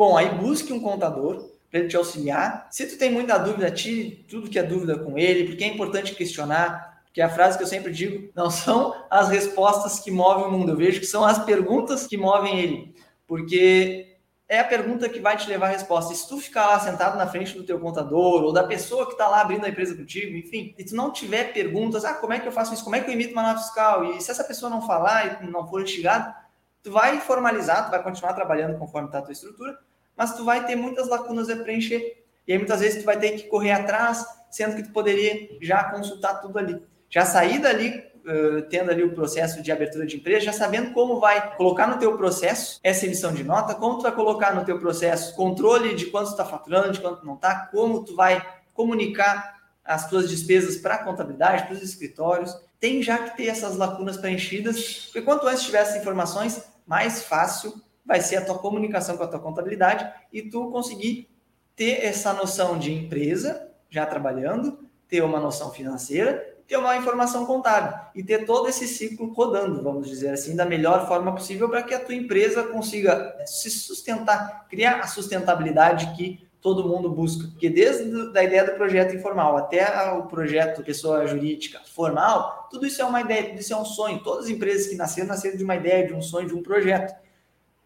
Bom, 0.00 0.16
aí 0.16 0.34
busque 0.34 0.72
um 0.72 0.80
contador 0.80 1.50
para 1.70 1.80
ele 1.80 1.88
te 1.88 1.94
auxiliar. 1.94 2.68
Se 2.70 2.86
tu 2.86 2.96
tem 2.96 3.12
muita 3.12 3.36
dúvida, 3.36 3.70
tire 3.70 4.24
tudo 4.30 4.48
que 4.48 4.58
é 4.58 4.62
dúvida 4.62 4.98
com 4.98 5.18
ele, 5.18 5.44
porque 5.44 5.62
é 5.62 5.66
importante 5.66 6.14
questionar. 6.14 7.02
Porque 7.04 7.20
a 7.20 7.28
frase 7.28 7.58
que 7.58 7.64
eu 7.64 7.68
sempre 7.68 7.92
digo, 7.92 8.30
não 8.34 8.50
são 8.50 8.94
as 9.10 9.28
respostas 9.28 10.00
que 10.00 10.10
movem 10.10 10.46
o 10.46 10.50
mundo, 10.50 10.72
eu 10.72 10.76
vejo 10.78 11.00
que 11.00 11.06
são 11.06 11.22
as 11.22 11.44
perguntas 11.44 12.06
que 12.06 12.16
movem 12.16 12.58
ele. 12.58 12.94
Porque 13.26 14.16
é 14.48 14.60
a 14.60 14.64
pergunta 14.64 15.06
que 15.06 15.20
vai 15.20 15.36
te 15.36 15.46
levar 15.46 15.66
a 15.66 15.72
resposta. 15.72 16.14
E 16.14 16.16
se 16.16 16.26
tu 16.26 16.38
ficar 16.38 16.66
lá 16.68 16.80
sentado 16.80 17.18
na 17.18 17.26
frente 17.26 17.54
do 17.54 17.62
teu 17.62 17.78
contador 17.78 18.42
ou 18.42 18.54
da 18.54 18.64
pessoa 18.64 19.04
que 19.04 19.12
está 19.12 19.28
lá 19.28 19.42
abrindo 19.42 19.66
a 19.66 19.68
empresa 19.68 19.94
contigo, 19.94 20.34
enfim, 20.34 20.74
e 20.78 20.82
tu 20.82 20.96
não 20.96 21.12
tiver 21.12 21.52
perguntas, 21.52 22.06
ah, 22.06 22.14
como 22.14 22.32
é 22.32 22.40
que 22.40 22.48
eu 22.48 22.52
faço 22.52 22.72
isso? 22.72 22.84
Como 22.84 22.96
é 22.96 23.00
que 23.00 23.10
eu 23.10 23.12
emito 23.12 23.34
uma 23.34 23.42
nota 23.42 23.58
fiscal? 23.58 24.02
E 24.02 24.20
se 24.22 24.30
essa 24.30 24.44
pessoa 24.44 24.70
não 24.70 24.80
falar 24.80 25.42
e 25.42 25.50
não 25.50 25.68
for 25.68 25.82
instigado, 25.82 26.34
tu 26.82 26.90
vai 26.90 27.20
formalizar, 27.20 27.84
tu 27.84 27.90
vai 27.90 28.02
continuar 28.02 28.32
trabalhando 28.32 28.78
conforme 28.78 29.08
está 29.08 29.18
a 29.18 29.22
tua 29.22 29.32
estrutura, 29.32 29.78
mas 30.16 30.34
tu 30.34 30.44
vai 30.44 30.66
ter 30.66 30.76
muitas 30.76 31.08
lacunas 31.08 31.48
a 31.48 31.56
preencher. 31.56 32.24
E 32.46 32.52
aí 32.52 32.58
muitas 32.58 32.80
vezes 32.80 33.02
tu 33.02 33.04
vai 33.04 33.18
ter 33.18 33.32
que 33.32 33.44
correr 33.44 33.72
atrás, 33.72 34.24
sendo 34.50 34.76
que 34.76 34.82
tu 34.82 34.90
poderia 34.90 35.48
já 35.60 35.84
consultar 35.84 36.40
tudo 36.40 36.58
ali. 36.58 36.82
Já 37.08 37.24
sair 37.24 37.58
dali, 37.58 38.04
uh, 38.24 38.62
tendo 38.68 38.90
ali 38.90 39.02
o 39.02 39.14
processo 39.14 39.62
de 39.62 39.70
abertura 39.70 40.06
de 40.06 40.16
empresa, 40.16 40.46
já 40.46 40.52
sabendo 40.52 40.92
como 40.92 41.20
vai 41.20 41.56
colocar 41.56 41.86
no 41.86 41.98
teu 41.98 42.16
processo 42.16 42.78
essa 42.82 43.06
emissão 43.06 43.32
de 43.32 43.44
nota, 43.44 43.74
como 43.74 43.98
tu 43.98 44.02
vai 44.02 44.12
colocar 44.12 44.54
no 44.54 44.64
teu 44.64 44.78
processo 44.78 45.34
controle 45.34 45.94
de 45.94 46.06
quanto 46.06 46.26
tu 46.26 46.32
está 46.32 46.44
faturando, 46.44 46.92
de 46.92 47.00
quanto 47.00 47.24
não 47.24 47.34
está, 47.34 47.66
como 47.66 48.04
tu 48.04 48.14
vai 48.14 48.44
comunicar 48.74 49.60
as 49.84 50.08
tuas 50.08 50.28
despesas 50.28 50.76
para 50.76 50.94
a 50.94 51.04
contabilidade, 51.04 51.64
para 51.64 51.74
os 51.74 51.82
escritórios. 51.82 52.56
Tem 52.78 53.02
já 53.02 53.18
que 53.18 53.36
ter 53.36 53.48
essas 53.48 53.76
lacunas 53.76 54.16
preenchidas, 54.16 55.06
porque 55.06 55.22
quanto 55.22 55.46
antes 55.46 55.64
tiver 55.64 55.78
essas 55.78 55.96
informações, 55.96 56.64
mais 56.86 57.24
fácil 57.24 57.74
vai 58.10 58.20
ser 58.20 58.38
a 58.38 58.44
tua 58.44 58.58
comunicação 58.58 59.16
com 59.16 59.22
a 59.22 59.28
tua 59.28 59.38
contabilidade 59.38 60.04
e 60.32 60.42
tu 60.42 60.68
conseguir 60.72 61.30
ter 61.76 62.04
essa 62.04 62.32
noção 62.32 62.76
de 62.76 62.92
empresa 62.92 63.70
já 63.88 64.04
trabalhando, 64.04 64.80
ter 65.06 65.22
uma 65.22 65.38
noção 65.38 65.70
financeira, 65.70 66.56
ter 66.66 66.76
uma 66.76 66.96
informação 66.96 67.46
contábil 67.46 67.96
e 68.16 68.24
ter 68.24 68.44
todo 68.44 68.68
esse 68.68 68.88
ciclo 68.88 69.32
rodando, 69.32 69.80
vamos 69.80 70.08
dizer 70.08 70.30
assim, 70.30 70.56
da 70.56 70.64
melhor 70.64 71.06
forma 71.06 71.32
possível 71.32 71.68
para 71.68 71.84
que 71.84 71.94
a 71.94 72.04
tua 72.04 72.16
empresa 72.16 72.64
consiga 72.64 73.36
se 73.46 73.70
sustentar, 73.70 74.66
criar 74.68 74.98
a 74.98 75.06
sustentabilidade 75.06 76.12
que 76.16 76.44
todo 76.60 76.88
mundo 76.88 77.10
busca. 77.10 77.46
Porque 77.46 77.70
desde 77.70 78.36
a 78.36 78.42
ideia 78.42 78.64
do 78.64 78.72
projeto 78.72 79.14
informal 79.14 79.56
até 79.56 80.10
o 80.14 80.24
projeto 80.24 80.82
pessoa 80.82 81.28
jurídica 81.28 81.80
formal, 81.94 82.66
tudo 82.72 82.84
isso 82.86 83.00
é 83.00 83.04
uma 83.04 83.20
ideia, 83.20 83.50
tudo 83.50 83.60
isso 83.60 83.72
é 83.72 83.76
um 83.76 83.84
sonho. 83.84 84.20
Todas 84.20 84.46
as 84.46 84.50
empresas 84.50 84.88
que 84.88 84.96
nasceram, 84.96 85.28
nasceram 85.28 85.56
de 85.56 85.62
uma 85.62 85.76
ideia, 85.76 86.08
de 86.08 86.12
um 86.12 86.20
sonho, 86.20 86.48
de 86.48 86.54
um 86.54 86.62
projeto. 86.62 87.29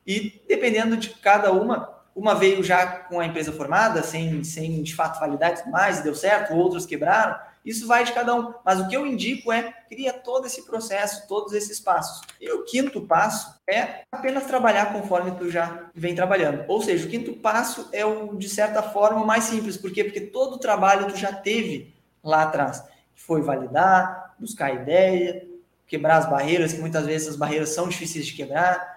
E 0.06 0.42
dependendo 0.48 0.96
de 0.96 1.10
cada 1.10 1.52
uma, 1.52 1.94
uma 2.14 2.34
veio 2.34 2.62
já 2.62 2.86
com 2.86 3.18
a 3.18 3.26
empresa 3.26 3.52
formada, 3.52 4.02
sem, 4.02 4.44
sem 4.44 4.82
de 4.82 4.94
fato 4.94 5.18
validade 5.18 5.62
e 5.66 5.70
mais, 5.70 6.00
deu 6.00 6.14
certo, 6.14 6.54
outras 6.54 6.86
quebraram. 6.86 7.36
Isso 7.64 7.86
vai 7.86 8.04
de 8.04 8.12
cada 8.12 8.34
um. 8.34 8.52
Mas 8.64 8.78
o 8.78 8.88
que 8.88 8.96
eu 8.96 9.06
indico 9.06 9.50
é 9.50 9.72
cria 9.88 10.12
todo 10.12 10.46
esse 10.46 10.66
processo, 10.66 11.26
todos 11.26 11.54
esses 11.54 11.80
passos. 11.80 12.20
E 12.38 12.50
o 12.52 12.64
quinto 12.64 13.00
passo 13.00 13.58
é 13.66 14.02
apenas 14.12 14.44
trabalhar 14.44 14.92
conforme 14.92 15.32
tu 15.32 15.50
já 15.50 15.86
vem 15.94 16.14
trabalhando. 16.14 16.64
Ou 16.68 16.82
seja, 16.82 17.06
o 17.06 17.10
quinto 17.10 17.32
passo 17.34 17.88
é 17.90 18.04
o, 18.04 18.36
de 18.36 18.48
certa 18.50 18.82
forma, 18.82 19.24
mais 19.24 19.44
simples. 19.44 19.78
Por 19.78 19.90
quê? 19.90 20.04
Porque 20.04 20.20
todo 20.20 20.54
o 20.54 20.58
trabalho 20.58 21.08
tu 21.08 21.16
já 21.16 21.32
teve 21.32 21.94
lá 22.22 22.42
atrás. 22.42 22.84
Foi 23.14 23.40
validar, 23.40 24.34
buscar 24.38 24.74
ideia, 24.74 25.46
quebrar 25.86 26.18
as 26.18 26.28
barreiras, 26.28 26.74
que 26.74 26.80
muitas 26.80 27.06
vezes 27.06 27.28
as 27.28 27.36
barreiras 27.36 27.70
são 27.70 27.88
difíceis 27.88 28.26
de 28.26 28.34
quebrar, 28.34 28.93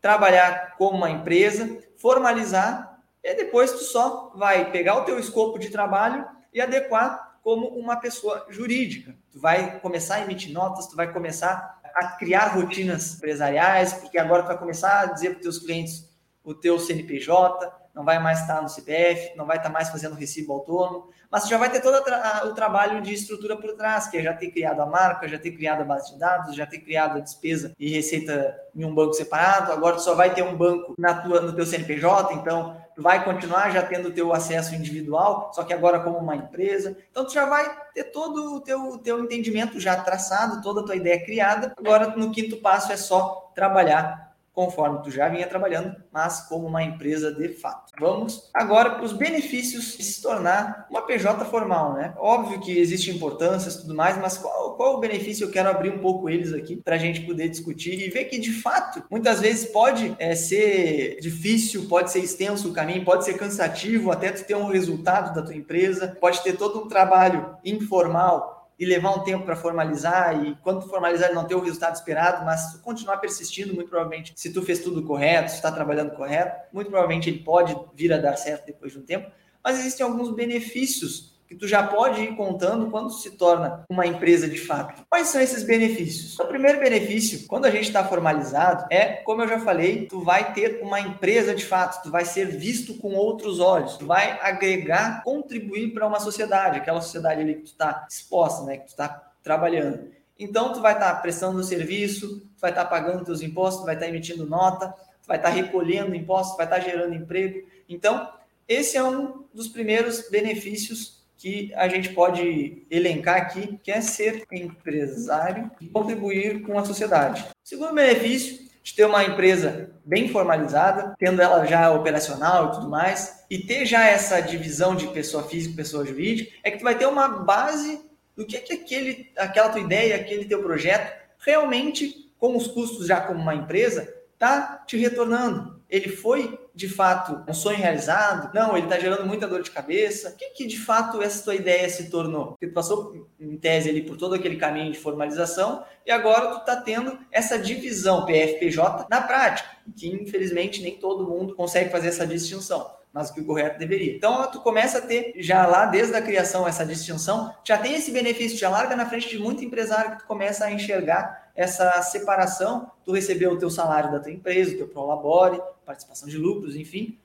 trabalhar 0.00 0.76
como 0.76 0.98
uma 0.98 1.10
empresa, 1.10 1.78
formalizar, 1.96 3.00
e 3.22 3.34
depois 3.34 3.72
tu 3.72 3.78
só 3.78 4.32
vai 4.36 4.70
pegar 4.70 4.96
o 4.96 5.04
teu 5.04 5.18
escopo 5.18 5.58
de 5.58 5.68
trabalho 5.68 6.24
e 6.52 6.60
adequar 6.60 7.38
como 7.42 7.66
uma 7.68 7.96
pessoa 7.96 8.46
jurídica. 8.50 9.16
Tu 9.30 9.40
vai 9.40 9.78
começar 9.80 10.16
a 10.16 10.20
emitir 10.22 10.52
notas, 10.52 10.86
tu 10.86 10.96
vai 10.96 11.12
começar 11.12 11.80
a 11.94 12.08
criar 12.08 12.54
rotinas 12.54 13.14
empresariais, 13.14 13.94
porque 13.94 14.18
agora 14.18 14.42
tu 14.42 14.48
vai 14.48 14.58
começar 14.58 15.00
a 15.00 15.06
dizer 15.06 15.30
para 15.30 15.36
os 15.36 15.42
teus 15.42 15.58
clientes 15.58 16.08
o 16.44 16.54
teu 16.54 16.78
CNPJ, 16.78 17.72
não 17.96 18.04
vai 18.04 18.18
mais 18.18 18.40
estar 18.40 18.60
no 18.60 18.68
CPF, 18.68 19.34
não 19.38 19.46
vai 19.46 19.56
estar 19.56 19.70
mais 19.70 19.88
fazendo 19.88 20.14
recibo 20.14 20.52
autônomo, 20.52 21.08
mas 21.30 21.48
já 21.48 21.56
vai 21.56 21.70
ter 21.70 21.80
todo 21.80 21.96
o 22.44 22.52
trabalho 22.52 23.00
de 23.00 23.14
estrutura 23.14 23.56
por 23.56 23.72
trás, 23.72 24.06
que 24.06 24.18
é 24.18 24.22
já 24.22 24.34
ter 24.34 24.50
criado 24.50 24.80
a 24.82 24.86
marca, 24.86 25.26
já 25.26 25.38
ter 25.38 25.52
criado 25.52 25.80
a 25.80 25.84
base 25.84 26.12
de 26.12 26.18
dados, 26.18 26.54
já 26.54 26.66
ter 26.66 26.80
criado 26.80 27.16
a 27.16 27.20
despesa 27.20 27.72
e 27.80 27.88
receita 27.88 28.54
em 28.74 28.84
um 28.84 28.94
banco 28.94 29.14
separado. 29.14 29.72
Agora 29.72 29.96
tu 29.96 30.02
só 30.02 30.14
vai 30.14 30.34
ter 30.34 30.42
um 30.42 30.54
banco 30.54 30.94
na 30.98 31.14
tua, 31.14 31.40
no 31.40 31.54
teu 31.54 31.64
CNPJ, 31.64 32.34
então 32.34 32.76
tu 32.94 33.00
vai 33.00 33.24
continuar 33.24 33.70
já 33.70 33.82
tendo 33.82 34.08
o 34.08 34.12
teu 34.12 34.30
acesso 34.34 34.74
individual, 34.74 35.50
só 35.54 35.64
que 35.64 35.72
agora 35.72 35.98
como 36.00 36.18
uma 36.18 36.36
empresa. 36.36 36.94
Então 37.10 37.24
tu 37.24 37.32
já 37.32 37.46
vai 37.46 37.66
ter 37.94 38.04
todo 38.04 38.56
o 38.56 38.60
teu, 38.60 38.98
teu 38.98 39.24
entendimento 39.24 39.80
já 39.80 39.96
traçado, 39.96 40.60
toda 40.60 40.82
a 40.82 40.84
tua 40.84 40.96
ideia 40.96 41.24
criada. 41.24 41.72
Agora 41.78 42.14
no 42.14 42.30
quinto 42.30 42.58
passo 42.58 42.92
é 42.92 42.96
só 42.98 43.50
trabalhar 43.54 44.25
conforme 44.56 45.02
tu 45.02 45.10
já 45.10 45.28
vinha 45.28 45.46
trabalhando, 45.46 45.94
mas 46.10 46.40
como 46.48 46.66
uma 46.66 46.82
empresa 46.82 47.30
de 47.30 47.50
fato. 47.50 47.92
Vamos 48.00 48.48
agora 48.54 48.92
para 48.92 49.04
os 49.04 49.12
benefícios 49.12 49.98
de 49.98 50.02
se 50.02 50.22
tornar 50.22 50.86
uma 50.90 51.02
PJ 51.02 51.44
formal, 51.44 51.92
né? 51.92 52.14
Óbvio 52.16 52.58
que 52.60 52.78
existem 52.78 53.14
importâncias 53.14 53.74
e 53.74 53.80
tudo 53.82 53.94
mais, 53.94 54.16
mas 54.16 54.38
qual, 54.38 54.74
qual 54.74 54.94
o 54.94 54.98
benefício? 54.98 55.44
Eu 55.44 55.50
quero 55.50 55.68
abrir 55.68 55.90
um 55.90 55.98
pouco 55.98 56.30
eles 56.30 56.54
aqui 56.54 56.76
para 56.76 56.94
a 56.94 56.98
gente 56.98 57.20
poder 57.20 57.50
discutir 57.50 58.00
e 58.00 58.08
ver 58.08 58.24
que 58.24 58.38
de 58.38 58.50
fato, 58.50 59.04
muitas 59.10 59.40
vezes 59.40 59.66
pode 59.66 60.16
é, 60.18 60.34
ser 60.34 61.18
difícil, 61.20 61.86
pode 61.86 62.10
ser 62.10 62.20
extenso 62.20 62.70
o 62.70 62.72
caminho, 62.72 63.04
pode 63.04 63.26
ser 63.26 63.34
cansativo 63.34 64.10
até 64.10 64.32
tu 64.32 64.42
ter 64.42 64.56
um 64.56 64.68
resultado 64.68 65.34
da 65.34 65.42
tua 65.42 65.54
empresa, 65.54 66.16
pode 66.18 66.42
ter 66.42 66.56
todo 66.56 66.80
um 66.80 66.88
trabalho 66.88 67.58
informal 67.62 68.55
e 68.78 68.84
levar 68.84 69.10
um 69.10 69.24
tempo 69.24 69.44
para 69.44 69.56
formalizar 69.56 70.44
e 70.44 70.54
quando 70.62 70.86
formalizar 70.88 71.32
não 71.32 71.44
ter 71.44 71.54
o 71.54 71.60
resultado 71.60 71.94
esperado, 71.94 72.44
mas 72.44 72.76
continuar 72.82 73.18
persistindo, 73.18 73.74
muito 73.74 73.88
provavelmente, 73.88 74.32
se 74.36 74.52
tu 74.52 74.62
fez 74.62 74.80
tudo 74.80 75.02
correto, 75.02 75.50
se 75.50 75.56
está 75.56 75.72
trabalhando 75.72 76.14
correto, 76.14 76.68
muito 76.72 76.90
provavelmente 76.90 77.30
ele 77.30 77.38
pode 77.38 77.76
vir 77.94 78.12
a 78.12 78.18
dar 78.18 78.36
certo 78.36 78.66
depois 78.66 78.92
de 78.92 78.98
um 78.98 79.02
tempo. 79.02 79.30
Mas 79.64 79.78
existem 79.78 80.04
alguns 80.04 80.30
benefícios 80.34 81.35
que 81.46 81.54
tu 81.54 81.68
já 81.68 81.82
pode 81.86 82.20
ir 82.20 82.36
contando 82.36 82.90
quando 82.90 83.10
se 83.10 83.30
torna 83.32 83.84
uma 83.88 84.06
empresa 84.06 84.48
de 84.48 84.58
fato. 84.58 85.04
Quais 85.08 85.28
são 85.28 85.40
esses 85.40 85.62
benefícios? 85.62 86.38
O 86.38 86.46
primeiro 86.46 86.80
benefício, 86.80 87.46
quando 87.46 87.66
a 87.66 87.70
gente 87.70 87.84
está 87.84 88.04
formalizado, 88.04 88.86
é, 88.90 89.14
como 89.24 89.42
eu 89.42 89.48
já 89.48 89.60
falei, 89.60 90.06
tu 90.06 90.20
vai 90.20 90.52
ter 90.52 90.80
uma 90.82 91.00
empresa 91.00 91.54
de 91.54 91.64
fato, 91.64 92.02
tu 92.02 92.10
vai 92.10 92.24
ser 92.24 92.46
visto 92.46 92.94
com 92.94 93.14
outros 93.14 93.60
olhos, 93.60 93.96
tu 93.96 94.06
vai 94.06 94.38
agregar, 94.42 95.22
contribuir 95.22 95.92
para 95.92 96.06
uma 96.06 96.20
sociedade, 96.20 96.78
aquela 96.78 97.00
sociedade 97.00 97.40
ali 97.40 97.54
que 97.54 97.62
tu 97.62 97.66
está 97.72 98.06
exposta, 98.10 98.64
né, 98.64 98.78
que 98.78 98.86
tu 98.86 98.90
está 98.90 99.32
trabalhando. 99.42 100.10
Então, 100.38 100.72
tu 100.72 100.80
vai 100.80 100.92
estar 100.92 101.14
tá 101.14 101.20
prestando 101.20 101.62
serviço, 101.62 102.40
tu 102.40 102.60
vai 102.60 102.70
estar 102.70 102.84
tá 102.84 102.90
pagando 102.90 103.24
teus 103.24 103.40
impostos, 103.40 103.82
tu 103.82 103.86
vai 103.86 103.94
estar 103.94 104.06
tá 104.06 104.10
emitindo 104.10 104.46
nota, 104.46 104.88
tu 105.22 105.26
vai 105.26 105.38
estar 105.38 105.48
tá 105.48 105.54
recolhendo 105.54 106.14
impostos, 106.14 106.56
vai 106.56 106.66
estar 106.66 106.76
tá 106.76 106.82
gerando 106.82 107.14
emprego. 107.14 107.66
Então, 107.88 108.28
esse 108.68 108.96
é 108.96 109.04
um 109.04 109.44
dos 109.54 109.68
primeiros 109.68 110.28
benefícios 110.28 111.15
que 111.36 111.72
a 111.74 111.88
gente 111.88 112.10
pode 112.10 112.86
elencar 112.90 113.36
aqui, 113.36 113.78
que 113.82 113.90
é 113.90 114.00
ser 114.00 114.44
empresário 114.50 115.70
e 115.80 115.86
contribuir 115.86 116.62
com 116.62 116.78
a 116.78 116.84
sociedade. 116.84 117.46
Segundo 117.62 117.94
benefício, 117.94 118.66
de 118.82 118.94
ter 118.94 119.04
uma 119.04 119.24
empresa 119.24 119.90
bem 120.04 120.28
formalizada, 120.28 121.14
tendo 121.18 121.42
ela 121.42 121.66
já 121.66 121.90
operacional 121.90 122.68
e 122.68 122.72
tudo 122.76 122.88
mais, 122.88 123.44
e 123.50 123.58
ter 123.58 123.84
já 123.84 124.06
essa 124.06 124.40
divisão 124.40 124.94
de 124.94 125.08
pessoa 125.08 125.42
física 125.42 125.74
e 125.74 125.76
pessoa 125.76 126.06
jurídica, 126.06 126.52
é 126.62 126.70
que 126.70 126.78
tu 126.78 126.84
vai 126.84 126.96
ter 126.96 127.06
uma 127.06 127.26
base 127.26 128.00
do 128.36 128.46
que, 128.46 128.58
que 128.58 128.74
aquele, 128.74 129.32
aquela 129.36 129.70
tua 129.70 129.80
ideia, 129.80 130.14
aquele 130.14 130.44
teu 130.44 130.62
projeto, 130.62 131.12
realmente, 131.44 132.30
com 132.38 132.56
os 132.56 132.68
custos 132.68 133.08
já 133.08 133.20
como 133.20 133.40
uma 133.40 133.56
empresa, 133.56 134.08
tá 134.38 134.84
te 134.86 134.96
retornando 134.96 135.75
ele 135.88 136.08
foi 136.08 136.58
de 136.74 136.88
fato 136.88 137.44
um 137.48 137.54
sonho 137.54 137.78
realizado? 137.78 138.52
Não, 138.54 138.76
ele 138.76 138.86
está 138.86 138.98
gerando 138.98 139.26
muita 139.26 139.46
dor 139.46 139.62
de 139.62 139.70
cabeça. 139.70 140.30
O 140.30 140.36
que, 140.36 140.50
que 140.50 140.66
de 140.66 140.78
fato 140.78 141.22
essa 141.22 141.42
tua 141.44 141.54
ideia 141.54 141.88
se 141.88 142.10
tornou? 142.10 142.48
Porque 142.48 142.66
tu 142.66 142.74
passou 142.74 143.28
em 143.38 143.56
tese 143.56 143.88
ali 143.88 144.02
por 144.02 144.16
todo 144.16 144.34
aquele 144.34 144.56
caminho 144.56 144.92
de 144.92 144.98
formalização 144.98 145.84
e 146.04 146.10
agora 146.10 146.50
tu 146.50 146.58
está 146.58 146.76
tendo 146.76 147.18
essa 147.30 147.58
divisão 147.58 148.26
PFPJ 148.26 149.06
na 149.08 149.20
prática, 149.20 149.68
que 149.96 150.08
infelizmente 150.08 150.82
nem 150.82 150.96
todo 150.96 151.28
mundo 151.28 151.54
consegue 151.54 151.90
fazer 151.90 152.08
essa 152.08 152.26
distinção 152.26 152.96
mas 153.16 153.30
que 153.30 153.40
o 153.40 153.46
correto 153.46 153.78
deveria. 153.78 154.14
Então, 154.14 154.50
tu 154.50 154.60
começa 154.60 154.98
a 154.98 155.00
ter 155.00 155.32
já 155.38 155.66
lá 155.66 155.86
desde 155.86 156.14
a 156.14 156.20
criação 156.20 156.68
essa 156.68 156.84
distinção, 156.84 157.50
já 157.64 157.78
tem 157.78 157.94
esse 157.94 158.10
benefício, 158.10 158.58
já 158.58 158.68
larga 158.68 158.94
na 158.94 159.08
frente 159.08 159.30
de 159.30 159.38
muito 159.38 159.64
empresário 159.64 160.10
que 160.10 160.18
tu 160.18 160.26
começa 160.26 160.66
a 160.66 160.70
enxergar 160.70 161.50
essa 161.56 162.02
separação, 162.02 162.90
tu 163.06 163.12
recebeu 163.12 163.52
o 163.52 163.58
teu 163.58 163.70
salário 163.70 164.12
da 164.12 164.20
tua 164.20 164.30
empresa, 164.30 164.74
o 164.74 164.76
teu 164.76 164.88
prolabore, 164.88 165.58
participação 165.86 166.28
de 166.28 166.36
lucros, 166.36 166.76
enfim, 166.76 167.18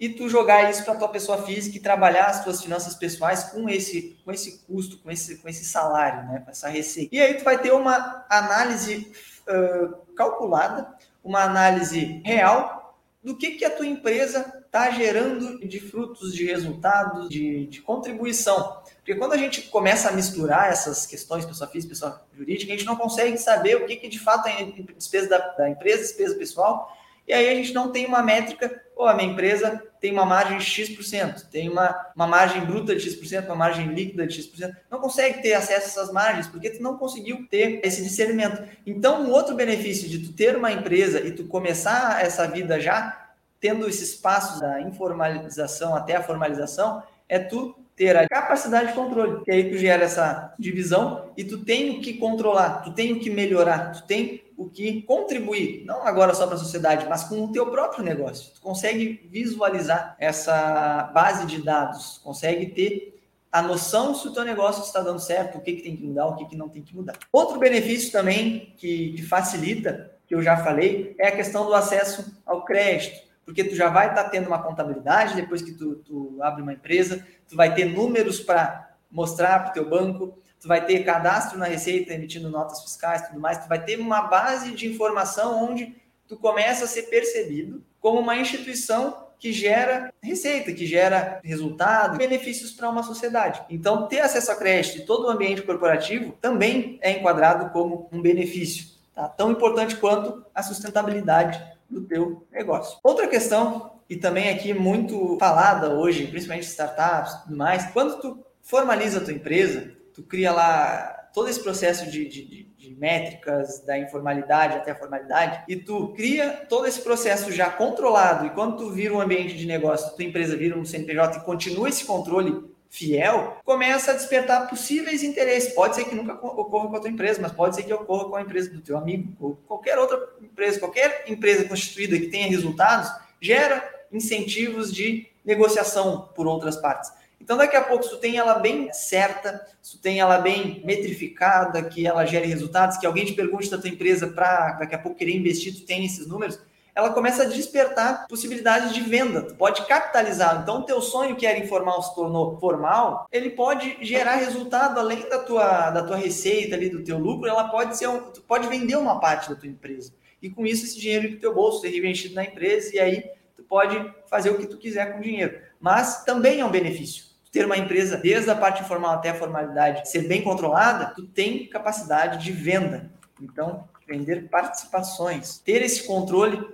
e 0.00 0.08
tu 0.08 0.28
jogar 0.28 0.70
isso 0.70 0.84
para 0.84 0.94
tua 0.94 1.08
pessoa 1.08 1.42
física 1.42 1.76
e 1.76 1.80
trabalhar 1.80 2.26
as 2.26 2.42
tuas 2.44 2.62
finanças 2.62 2.94
pessoais 2.94 3.44
com 3.44 3.68
esse 3.68 4.16
com 4.24 4.32
esse 4.32 4.60
custo, 4.60 4.98
com 4.98 5.10
esse 5.10 5.36
com 5.38 5.48
esse 5.48 5.64
salário, 5.64 6.28
né, 6.28 6.40
com 6.44 6.50
essa 6.50 6.68
receita. 6.68 7.14
E 7.14 7.20
aí 7.20 7.34
tu 7.34 7.44
vai 7.44 7.58
ter 7.60 7.72
uma 7.72 8.24
análise 8.30 9.12
uh, 9.48 10.14
calculada, 10.14 10.94
uma 11.22 11.42
análise 11.42 12.22
real 12.24 12.96
do 13.22 13.36
que 13.36 13.52
que 13.52 13.64
a 13.64 13.70
tua 13.70 13.86
empresa 13.86 14.62
está 14.64 14.90
gerando 14.90 15.66
de 15.66 15.80
frutos, 15.80 16.32
de 16.32 16.44
resultados, 16.44 17.28
de, 17.28 17.66
de, 17.66 17.80
contribuição. 17.82 18.82
Porque 18.96 19.14
quando 19.16 19.32
a 19.32 19.36
gente 19.36 19.62
começa 19.62 20.08
a 20.08 20.12
misturar 20.12 20.70
essas 20.70 21.06
questões, 21.06 21.44
pessoa 21.44 21.68
física, 21.68 21.90
pessoa 21.90 22.22
jurídica, 22.36 22.72
a 22.72 22.76
gente 22.76 22.86
não 22.86 22.96
consegue 22.96 23.36
saber 23.38 23.76
o 23.76 23.86
que, 23.86 23.96
que 23.96 24.08
de 24.08 24.18
fato 24.18 24.46
é 24.46 24.64
despesa 24.96 25.28
da, 25.28 25.38
da 25.38 25.68
empresa, 25.68 26.02
despesa 26.02 26.36
pessoal, 26.36 26.94
e 27.28 27.32
aí 27.34 27.48
a 27.50 27.54
gente 27.54 27.74
não 27.74 27.92
tem 27.92 28.06
uma 28.06 28.22
métrica, 28.22 28.82
ou 28.96 29.06
a 29.06 29.14
minha 29.14 29.30
empresa 29.30 29.82
tem 30.00 30.10
uma 30.10 30.24
margem 30.24 30.56
de 30.56 30.64
X%, 30.64 31.48
tem 31.50 31.68
uma, 31.68 31.94
uma 32.16 32.26
margem 32.26 32.64
bruta 32.64 32.96
de 32.96 33.02
X%, 33.02 33.44
uma 33.44 33.54
margem 33.54 33.88
líquida 33.88 34.26
de 34.26 34.34
X%. 34.34 34.74
Não 34.90 34.98
consegue 34.98 35.42
ter 35.42 35.52
acesso 35.52 36.00
a 36.00 36.02
essas 36.02 36.12
margens, 36.12 36.46
porque 36.46 36.70
tu 36.70 36.82
não 36.82 36.96
conseguiu 36.96 37.46
ter 37.50 37.80
esse 37.84 38.02
discernimento. 38.02 38.66
Então, 38.86 39.22
um 39.22 39.30
outro 39.30 39.54
benefício 39.54 40.08
de 40.08 40.20
tu 40.20 40.32
ter 40.32 40.56
uma 40.56 40.72
empresa 40.72 41.20
e 41.20 41.32
tu 41.32 41.44
começar 41.44 42.24
essa 42.24 42.46
vida 42.48 42.80
já 42.80 43.26
tendo 43.60 43.88
esses 43.88 44.14
passos 44.14 44.60
da 44.60 44.80
informalização 44.80 45.94
até 45.94 46.16
a 46.16 46.22
formalização, 46.22 47.02
é 47.28 47.38
tu 47.38 47.74
ter 47.94 48.16
a 48.16 48.28
capacidade 48.28 48.88
de 48.88 48.94
controle, 48.94 49.44
que 49.44 49.50
aí 49.50 49.68
tu 49.68 49.76
gera 49.76 50.04
essa 50.04 50.54
divisão 50.58 51.30
e 51.36 51.42
tu 51.42 51.58
tem 51.64 51.90
o 51.90 52.00
que 52.00 52.14
controlar, 52.14 52.82
tu 52.82 52.92
tem 52.92 53.12
o 53.12 53.18
que 53.18 53.28
melhorar, 53.28 53.90
tu 53.90 54.04
tem 54.06 54.44
o 54.58 54.68
que 54.68 55.02
contribuir, 55.02 55.84
não 55.86 56.04
agora 56.04 56.34
só 56.34 56.44
para 56.44 56.56
a 56.56 56.58
sociedade, 56.58 57.06
mas 57.08 57.22
com 57.22 57.44
o 57.44 57.52
teu 57.52 57.70
próprio 57.70 58.02
negócio. 58.02 58.52
Tu 58.52 58.60
consegue 58.60 59.28
visualizar 59.30 60.16
essa 60.18 61.04
base 61.14 61.46
de 61.46 61.62
dados, 61.62 62.20
consegue 62.24 62.66
ter 62.66 63.22
a 63.52 63.62
noção 63.62 64.16
se 64.16 64.26
o 64.26 64.32
teu 64.32 64.44
negócio 64.44 64.82
está 64.82 65.00
dando 65.00 65.20
certo, 65.20 65.58
o 65.58 65.60
que, 65.60 65.74
que 65.74 65.82
tem 65.82 65.96
que 65.96 66.02
mudar, 66.02 66.26
o 66.26 66.34
que, 66.34 66.44
que 66.44 66.56
não 66.56 66.68
tem 66.68 66.82
que 66.82 66.94
mudar. 66.94 67.16
Outro 67.32 67.60
benefício 67.60 68.10
também 68.10 68.74
que, 68.76 69.12
que 69.12 69.22
facilita 69.22 70.10
que 70.26 70.34
eu 70.34 70.42
já 70.42 70.56
falei 70.56 71.14
é 71.20 71.28
a 71.28 71.36
questão 71.36 71.64
do 71.64 71.72
acesso 71.72 72.36
ao 72.44 72.64
crédito, 72.64 73.16
porque 73.44 73.62
tu 73.62 73.76
já 73.76 73.88
vai 73.88 74.08
estar 74.08 74.24
tá 74.24 74.28
tendo 74.28 74.48
uma 74.48 74.60
contabilidade 74.60 75.36
depois 75.36 75.62
que 75.62 75.72
tu, 75.72 75.94
tu 75.96 76.36
abre 76.42 76.62
uma 76.62 76.72
empresa, 76.72 77.24
tu 77.48 77.54
vai 77.54 77.72
ter 77.72 77.84
números 77.84 78.40
para 78.40 78.90
mostrar 79.08 79.60
para 79.60 79.70
o 79.70 79.72
teu 79.72 79.88
banco, 79.88 80.36
tu 80.60 80.68
vai 80.68 80.84
ter 80.84 81.04
cadastro 81.04 81.58
na 81.58 81.66
Receita 81.66 82.12
emitindo 82.12 82.50
notas 82.50 82.82
fiscais, 82.82 83.26
tudo 83.28 83.40
mais, 83.40 83.58
tu 83.58 83.68
vai 83.68 83.82
ter 83.82 83.98
uma 83.98 84.22
base 84.22 84.72
de 84.72 84.88
informação 84.88 85.64
onde 85.64 85.94
tu 86.26 86.36
começa 86.36 86.84
a 86.84 86.88
ser 86.88 87.02
percebido 87.02 87.82
como 88.00 88.20
uma 88.20 88.36
instituição 88.36 89.28
que 89.38 89.52
gera 89.52 90.12
receita, 90.20 90.72
que 90.72 90.84
gera 90.84 91.40
resultado, 91.44 92.18
benefícios 92.18 92.72
para 92.72 92.88
uma 92.90 93.02
sociedade. 93.02 93.62
Então, 93.70 94.08
ter 94.08 94.20
acesso 94.20 94.50
a 94.50 94.56
crédito 94.56 94.98
e 94.98 95.06
todo 95.06 95.26
o 95.26 95.30
ambiente 95.30 95.62
corporativo 95.62 96.32
também 96.40 96.98
é 97.00 97.12
enquadrado 97.12 97.70
como 97.70 98.08
um 98.10 98.20
benefício, 98.20 98.86
tá? 99.14 99.28
tão 99.28 99.52
importante 99.52 99.96
quanto 99.96 100.44
a 100.52 100.62
sustentabilidade 100.62 101.62
do 101.88 102.02
teu 102.02 102.46
negócio. 102.50 102.98
Outra 103.02 103.28
questão, 103.28 103.92
e 104.10 104.16
também 104.16 104.50
aqui 104.50 104.74
muito 104.74 105.36
falada 105.38 105.90
hoje, 105.90 106.26
principalmente 106.26 106.66
startups 106.66 107.34
e 107.34 107.42
tudo 107.44 107.56
mais, 107.56 107.86
quando 107.92 108.20
tu 108.20 108.44
formaliza 108.62 109.18
a 109.18 109.24
tua 109.24 109.32
empresa, 109.32 109.92
tu 110.18 110.24
cria 110.24 110.50
lá 110.50 111.28
todo 111.32 111.48
esse 111.48 111.62
processo 111.62 112.10
de, 112.10 112.26
de, 112.26 112.64
de, 112.76 112.96
métricas, 112.96 113.84
da 113.84 113.96
informalidade 113.96 114.76
até 114.76 114.90
a 114.90 114.94
formalidade, 114.96 115.62
e 115.68 115.76
tu 115.76 116.08
cria 116.08 116.66
todo 116.68 116.86
esse 116.86 117.00
processo 117.00 117.52
já 117.52 117.70
controlado, 117.70 118.46
e 118.46 118.50
quando 118.50 118.76
tu 118.76 118.90
vira 118.90 119.14
um 119.14 119.20
ambiente 119.20 119.56
de 119.56 119.64
negócio, 119.64 120.16
tua 120.16 120.24
empresa 120.24 120.56
vira 120.56 120.76
um 120.76 120.84
CNPJ 120.84 121.38
e 121.38 121.40
continua 121.42 121.88
esse 121.88 122.04
controle 122.04 122.64
fiel, 122.90 123.58
começa 123.64 124.10
a 124.10 124.14
despertar 124.14 124.68
possíveis 124.68 125.22
interesses. 125.22 125.72
Pode 125.74 125.94
ser 125.94 126.06
que 126.06 126.14
nunca 126.14 126.32
ocorra 126.32 126.88
com 126.88 126.96
a 126.96 127.00
tua 127.00 127.10
empresa, 127.10 127.40
mas 127.40 127.52
pode 127.52 127.76
ser 127.76 127.84
que 127.84 127.92
ocorra 127.92 128.24
com 128.24 128.34
a 128.34 128.42
empresa 128.42 128.70
do 128.70 128.80
teu 128.80 128.96
amigo, 128.96 129.32
ou 129.38 129.54
qualquer 129.68 129.96
outra 129.98 130.18
empresa, 130.42 130.80
qualquer 130.80 131.24
empresa 131.28 131.68
constituída 131.68 132.18
que 132.18 132.26
tenha 132.26 132.48
resultados, 132.48 133.08
gera 133.40 133.88
incentivos 134.10 134.92
de 134.92 135.28
negociação 135.44 136.28
por 136.34 136.48
outras 136.48 136.76
partes. 136.76 137.12
Então, 137.40 137.56
daqui 137.56 137.76
a 137.76 137.82
pouco, 137.82 138.04
se 138.04 138.10
tu 138.10 138.18
tem 138.18 138.36
ela 138.36 138.54
bem 138.54 138.92
certa, 138.92 139.66
se 139.80 139.96
tu 139.96 140.02
tem 140.02 140.20
ela 140.20 140.38
bem 140.38 140.82
metrificada, 140.84 141.82
que 141.82 142.06
ela 142.06 142.26
gere 142.26 142.46
resultados, 142.46 142.98
que 142.98 143.06
alguém 143.06 143.24
te 143.24 143.32
pergunte 143.32 143.70
da 143.70 143.78
tua 143.78 143.88
empresa 143.88 144.26
para 144.26 144.72
daqui 144.72 144.94
a 144.94 144.98
pouco 144.98 145.16
querer 145.16 145.36
investir, 145.36 145.74
tu 145.74 145.86
tem 145.86 146.04
esses 146.04 146.26
números, 146.26 146.60
ela 146.98 147.10
começa 147.10 147.44
a 147.44 147.46
despertar 147.46 148.26
possibilidades 148.26 148.92
de 148.92 149.00
venda. 149.00 149.42
Tu 149.42 149.54
pode 149.54 149.86
capitalizar. 149.86 150.60
Então, 150.60 150.80
o 150.80 150.82
teu 150.82 151.00
sonho 151.00 151.36
que 151.36 151.46
era 151.46 151.56
informal 151.56 152.02
se 152.02 152.12
tornou 152.12 152.58
formal, 152.58 153.28
ele 153.30 153.50
pode 153.50 153.98
gerar 154.00 154.34
resultado 154.34 154.98
além 154.98 155.28
da 155.28 155.38
tua, 155.38 155.90
da 155.90 156.02
tua 156.02 156.16
receita 156.16 156.74
ali, 156.74 156.90
do 156.90 157.04
teu 157.04 157.16
lucro, 157.16 157.48
ela 157.48 157.68
pode 157.68 157.96
ser 157.96 158.08
um, 158.08 158.32
tu 158.32 158.42
pode 158.42 158.66
vender 158.66 158.96
uma 158.96 159.20
parte 159.20 159.48
da 159.48 159.54
tua 159.54 159.68
empresa. 159.68 160.12
E 160.42 160.50
com 160.50 160.66
isso, 160.66 160.84
esse 160.84 160.98
dinheiro 160.98 161.26
ir 161.26 161.28
para 161.28 161.36
o 161.36 161.40
teu 161.40 161.54
bolso, 161.54 161.80
ser 161.82 161.90
reinvestido 161.90 162.34
na 162.34 162.44
empresa, 162.44 162.96
e 162.96 162.98
aí 162.98 163.24
tu 163.56 163.62
pode 163.62 164.12
fazer 164.26 164.50
o 164.50 164.58
que 164.58 164.66
tu 164.66 164.76
quiser 164.76 165.12
com 165.12 165.20
o 165.20 165.22
dinheiro. 165.22 165.56
Mas 165.80 166.24
também 166.24 166.58
é 166.58 166.64
um 166.64 166.70
benefício 166.70 167.27
ter 167.50 167.64
uma 167.64 167.76
empresa, 167.76 168.16
desde 168.16 168.50
a 168.50 168.54
parte 168.54 168.82
informal 168.82 169.14
até 169.14 169.30
a 169.30 169.34
formalidade, 169.34 170.08
ser 170.08 170.28
bem 170.28 170.42
controlada, 170.42 171.12
tu 171.14 171.26
tem 171.26 171.66
capacidade 171.66 172.44
de 172.44 172.52
venda. 172.52 173.10
Então, 173.40 173.88
vender 174.06 174.48
participações, 174.48 175.58
ter 175.58 175.82
esse 175.82 176.04
controle 176.04 176.66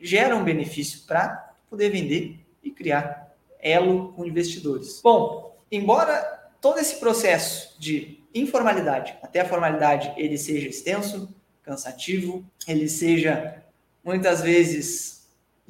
gera 0.00 0.36
um 0.36 0.44
benefício 0.44 1.02
para 1.06 1.54
poder 1.70 1.90
vender 1.90 2.38
e 2.62 2.70
criar 2.70 3.34
elo 3.60 4.12
com 4.12 4.24
investidores. 4.24 5.00
Bom, 5.02 5.56
embora 5.70 6.50
todo 6.60 6.78
esse 6.78 6.96
processo 6.96 7.76
de 7.78 8.20
informalidade 8.34 9.16
até 9.22 9.40
a 9.40 9.48
formalidade 9.48 10.12
ele 10.16 10.36
seja 10.36 10.68
extenso, 10.68 11.34
cansativo, 11.62 12.44
ele 12.66 12.88
seja 12.88 13.62
muitas 14.04 14.42
vezes 14.42 15.21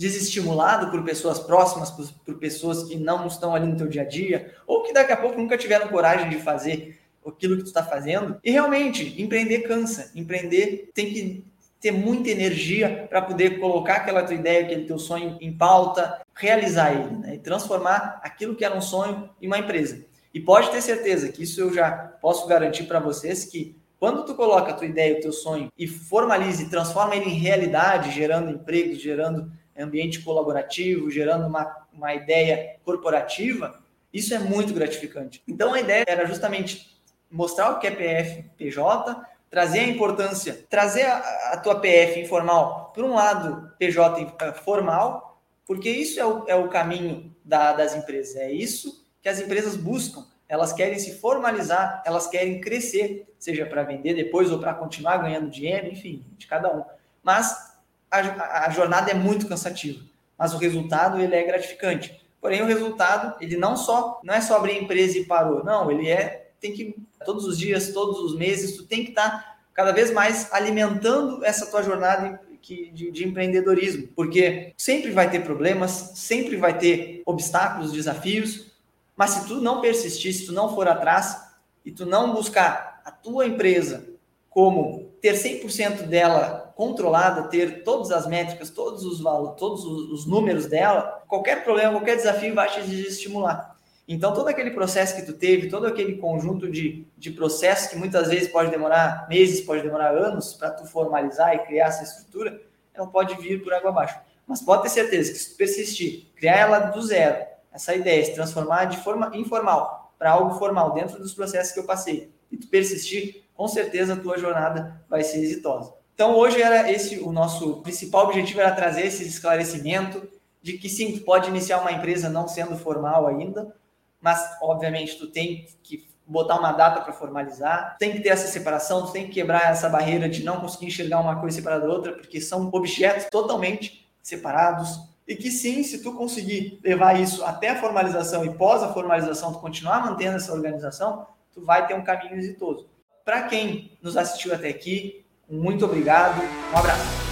desestimulado 0.03 0.91
por 0.91 1.05
pessoas 1.05 1.38
próximas, 1.38 1.88
por, 1.88 2.11
por, 2.25 2.38
pessoas 2.38 2.83
que 2.83 2.97
não 2.97 3.25
estão 3.29 3.55
ali 3.55 3.69
no 3.69 3.77
teu 3.77 3.87
dia 3.87 4.03
a 4.03 4.05
dia, 4.05 4.53
ou 4.67 4.83
que 4.83 4.93
daqui 4.93 5.12
a 5.12 5.17
pouco 5.17 5.38
nunca 5.38 5.57
tiveram 5.57 5.87
coragem 5.87 6.29
de 6.29 6.41
fazer 6.41 6.99
aquilo 7.25 7.57
que 7.57 7.62
tu 7.62 7.69
está 7.69 7.85
fazendo. 7.85 8.37
E 8.43 8.51
realmente, 8.51 9.23
empreender 9.23 9.61
cansa. 9.61 10.11
Empreender 10.17 10.91
tem 10.93 11.12
que 11.12 11.45
ter 11.81 11.93
muita 11.93 12.31
energia 12.31 13.07
para 13.09 13.23
poder 13.23 13.61
colocar 13.61 13.95
aquela 13.95 14.25
tua 14.25 14.35
ideia, 14.35 14.65
aquele 14.65 14.87
teu 14.87 14.99
sonho 14.99 15.38
em 15.41 15.57
pauta, 15.57 16.21
realizar 16.35 16.93
ele, 16.93 17.17
né? 17.19 17.35
e 17.37 17.38
transformar 17.38 18.21
aquilo 18.25 18.57
que 18.57 18.65
era 18.65 18.77
um 18.77 18.83
sonho 18.83 19.31
em 19.41 19.47
uma 19.47 19.59
empresa. 19.59 20.05
E 20.35 20.41
pode 20.41 20.71
ter 20.71 20.81
certeza 20.81 21.29
que 21.29 21.45
isso 21.45 21.61
eu 21.61 21.73
já 21.73 21.93
posso 21.93 22.49
garantir 22.49 22.85
para 22.85 22.99
vocês 22.99 23.45
que 23.45 23.77
quando 24.01 24.25
tu 24.25 24.35
coloca 24.35 24.73
a 24.73 24.75
tua 24.75 24.88
ideia, 24.88 25.17
o 25.17 25.21
teu 25.21 25.33
sonho 25.33 25.71
e 25.79 25.87
formaliza 25.87 26.65
e 26.65 26.69
transforma 26.69 27.15
ele 27.15 27.27
em 27.27 27.38
realidade, 27.38 28.11
gerando 28.11 28.51
empregos, 28.51 29.01
gerando 29.01 29.49
ambiente 29.83 30.21
colaborativo, 30.21 31.11
gerando 31.11 31.47
uma, 31.47 31.87
uma 31.92 32.14
ideia 32.14 32.77
corporativa, 32.85 33.83
isso 34.12 34.35
é 34.35 34.38
muito 34.38 34.75
gratificante. 34.75 35.42
Então 35.49 35.73
a 35.73 35.81
ideia 35.81 36.05
era 36.07 36.27
justamente 36.27 37.01
mostrar 37.31 37.71
o 37.71 37.79
que 37.79 37.87
é 37.87 37.90
PF 37.90 38.51
PJ, 38.57 39.27
trazer 39.51 39.81
a 39.81 39.88
importância, 39.88 40.64
trazer 40.68 41.03
a, 41.03 41.18
a 41.53 41.57
tua 41.57 41.81
PF 41.81 42.21
informal 42.21 42.92
para 42.95 43.05
um 43.05 43.14
lado 43.14 43.73
PJ 43.79 44.35
eh, 44.40 44.53
formal, 44.53 45.40
porque 45.66 45.90
isso 45.90 46.21
é 46.21 46.27
o, 46.27 46.45
é 46.47 46.55
o 46.55 46.68
caminho 46.68 47.35
da, 47.45 47.73
das 47.73 47.95
empresas, 47.95 48.37
é 48.37 48.51
isso 48.51 49.03
que 49.23 49.29
as 49.29 49.40
empresas 49.40 49.77
buscam. 49.77 50.27
Elas 50.49 50.73
querem 50.73 50.99
se 50.99 51.18
formalizar, 51.18 52.03
elas 52.05 52.27
querem 52.27 52.61
crescer, 52.61 53.27
seja 53.38 53.64
para 53.64 53.83
vender 53.83 54.12
depois 54.12 54.51
ou 54.53 54.59
para 54.59 54.75
continuar 54.75 55.16
ganhando 55.18 55.49
dinheiro, 55.49 55.87
enfim, 55.87 56.27
de 56.37 56.47
cada 56.47 56.75
um. 56.75 56.85
Mas 57.23 57.71
a, 58.18 58.66
a 58.66 58.70
jornada 58.70 59.11
é 59.11 59.14
muito 59.14 59.48
cansativa, 59.48 60.01
mas 60.38 60.53
o 60.53 60.59
resultado 60.59 61.20
ele 61.20 61.35
é 61.35 61.42
gratificante. 61.42 62.20
Porém, 62.40 62.61
o 62.61 62.66
resultado, 62.66 63.37
ele 63.40 63.57
não 63.57 63.77
só 63.77 64.20
não 64.22 64.35
é 64.35 64.40
só 64.40 64.57
abrir 64.57 64.72
a 64.72 64.83
empresa 64.83 65.18
e 65.18 65.25
parou, 65.25 65.64
não, 65.64 65.90
ele 65.90 66.09
é 66.09 66.51
tem 66.61 66.72
que 66.72 66.94
todos 67.25 67.44
os 67.44 67.59
dias, 67.59 67.92
todos 67.92 68.18
os 68.20 68.37
meses, 68.37 68.77
tu 68.77 68.85
tem 68.85 69.05
que 69.05 69.11
estar 69.11 69.31
tá 69.31 69.57
cada 69.75 69.92
vez 69.92 70.12
mais 70.12 70.53
alimentando 70.53 71.44
essa 71.44 71.66
tua 71.66 71.83
jornada 71.83 72.40
de, 72.61 73.11
de, 73.11 73.27
empreendedorismo, 73.27 74.09
porque 74.14 74.72
sempre 74.77 75.11
vai 75.11 75.29
ter 75.29 75.42
problemas, 75.42 76.12
sempre 76.14 76.57
vai 76.57 76.79
ter 76.79 77.22
obstáculos, 77.27 77.92
desafios, 77.92 78.72
mas 79.16 79.31
se 79.31 79.46
tu 79.48 79.61
não 79.61 79.81
persistir, 79.81 80.33
se 80.33 80.46
tu 80.46 80.53
não 80.53 80.75
for 80.75 80.87
atrás 80.87 81.42
e 81.85 81.90
tu 81.90 82.07
não 82.07 82.33
buscar 82.33 83.03
a 83.05 83.11
tua 83.11 83.46
empresa 83.46 84.07
como 84.48 85.11
ter 85.20 85.35
100% 85.35 86.03
dela 86.07 86.62
controlada, 86.74 87.44
ter 87.44 87.82
todas 87.82 88.11
as 88.11 88.26
métricas, 88.26 88.70
todos 88.70 89.04
os 89.04 89.20
valores, 89.20 89.58
todos 89.58 89.85
os 89.85 90.26
números 90.26 90.66
dela, 90.66 91.22
qualquer 91.28 91.64
problema, 91.64 91.92
qualquer 91.92 92.16
desafio 92.16 92.54
vai 92.54 92.68
te 92.68 92.80
estimular. 93.06 93.72
Então, 94.06 94.35
todo 94.35 94.48
aquele 94.48 94.72
processo 94.72 95.14
que 95.14 95.22
tu 95.22 95.32
teve, 95.32 95.68
todo 95.68 95.87
aquele 95.87 96.16
conjunto 96.16 96.70
de, 96.70 97.06
de 97.16 97.30
processos 97.30 97.88
que 97.88 97.96
muitas 97.96 98.28
vezes 98.28 98.48
pode 98.48 98.70
demorar 98.70 99.26
meses, 99.28 99.61
pode 99.61 99.82
demorar 99.82 100.16
anos 100.16 100.54
para 100.54 100.70
tu 100.70 100.85
formalizar 100.87 101.54
e 101.54 101.61
criar 101.61 101.87
essa 101.87 102.02
estrutura, 102.02 102.61
ela 102.92 103.06
pode 103.06 103.35
vir 103.40 103.62
por 103.62 103.72
água 103.72 103.90
abaixo. 103.90 104.18
Mas 104.46 104.61
pode 104.61 104.82
ter 104.82 104.88
certeza 104.88 105.32
que 105.32 105.38
se 105.38 105.52
tu 105.52 105.56
persistir, 105.56 106.26
criar 106.37 106.58
ela 106.58 106.78
do 106.78 107.00
zero, 107.00 107.46
essa 107.72 107.94
ideia, 107.94 108.24
se 108.24 108.35
transformar 108.35 108.87
de 108.87 108.98
forma 108.98 109.30
informal 109.35 110.12
para 110.18 110.32
algo 110.32 110.58
formal 110.58 110.92
dentro 110.92 111.18
dos 111.18 111.32
processos 111.32 111.72
que 111.72 111.80
eu 111.80 111.85
passei, 111.85 112.30
e 112.50 112.56
tu 112.56 112.68
persistir, 112.68 113.44
com 113.54 113.66
certeza 113.66 114.14
a 114.14 114.16
tua 114.16 114.37
jornada 114.37 115.02
vai 115.08 115.22
ser 115.22 115.38
exitosa. 115.38 115.94
Então 116.14 116.37
hoje 116.37 116.61
era 116.61 116.90
esse 116.90 117.18
o 117.18 117.33
nosso 117.33 117.83
principal 117.83 118.27
objetivo 118.27 118.61
era 118.61 118.72
trazer 118.72 119.07
esse 119.07 119.27
esclarecimento 119.27 120.29
de 120.62 120.75
que 120.75 120.88
sim, 120.88 121.12
tu 121.12 121.25
pode 121.25 121.48
iniciar 121.48 121.81
uma 121.81 121.92
empresa 121.92 122.29
não 122.29 122.46
sendo 122.46 122.77
formal 122.77 123.27
ainda, 123.27 123.75
mas 124.20 124.57
obviamente 124.62 125.18
tu 125.18 125.27
tem 125.27 125.66
que 125.83 126.07
botar 126.25 126.59
uma 126.59 126.72
data 126.72 127.01
para 127.01 127.12
formalizar, 127.12 127.96
tem 127.98 128.12
que 128.12 128.20
ter 128.20 128.29
essa 128.29 128.46
separação, 128.46 129.11
tem 129.11 129.27
que 129.27 129.33
quebrar 129.33 129.70
essa 129.70 129.88
barreira 129.88 130.29
de 130.29 130.44
não 130.44 130.61
conseguir 130.61 130.87
enxergar 130.87 131.20
uma 131.20 131.40
coisa 131.40 131.57
separada 131.57 131.87
da 131.87 131.92
outra, 131.92 132.12
porque 132.12 132.40
são 132.40 132.70
objetos 132.72 133.27
totalmente 133.29 134.09
separados, 134.22 135.01
e 135.27 135.35
que 135.35 135.51
sim, 135.51 135.83
se 135.83 136.03
tu 136.03 136.12
conseguir 136.14 136.81
levar 136.83 137.20
isso 137.20 137.44
até 137.44 137.70
a 137.70 137.81
formalização 137.81 138.44
e 138.44 138.55
pós 138.55 138.83
a 138.83 138.92
formalização, 138.92 139.53
tu 139.53 139.59
continuar 139.59 140.05
mantendo 140.05 140.37
essa 140.37 140.53
organização, 140.53 141.27
tu 141.53 141.64
vai 141.64 141.87
ter 141.87 141.94
um 141.94 142.05
caminho 142.05 142.37
exitoso. 142.37 142.88
Para 143.25 143.42
quem 143.42 143.96
nos 144.01 144.16
assistiu 144.16 144.55
até 144.55 144.68
aqui, 144.68 145.21
muito 145.53 145.85
obrigado, 145.85 146.43
um 146.73 146.79
abraço. 146.79 147.32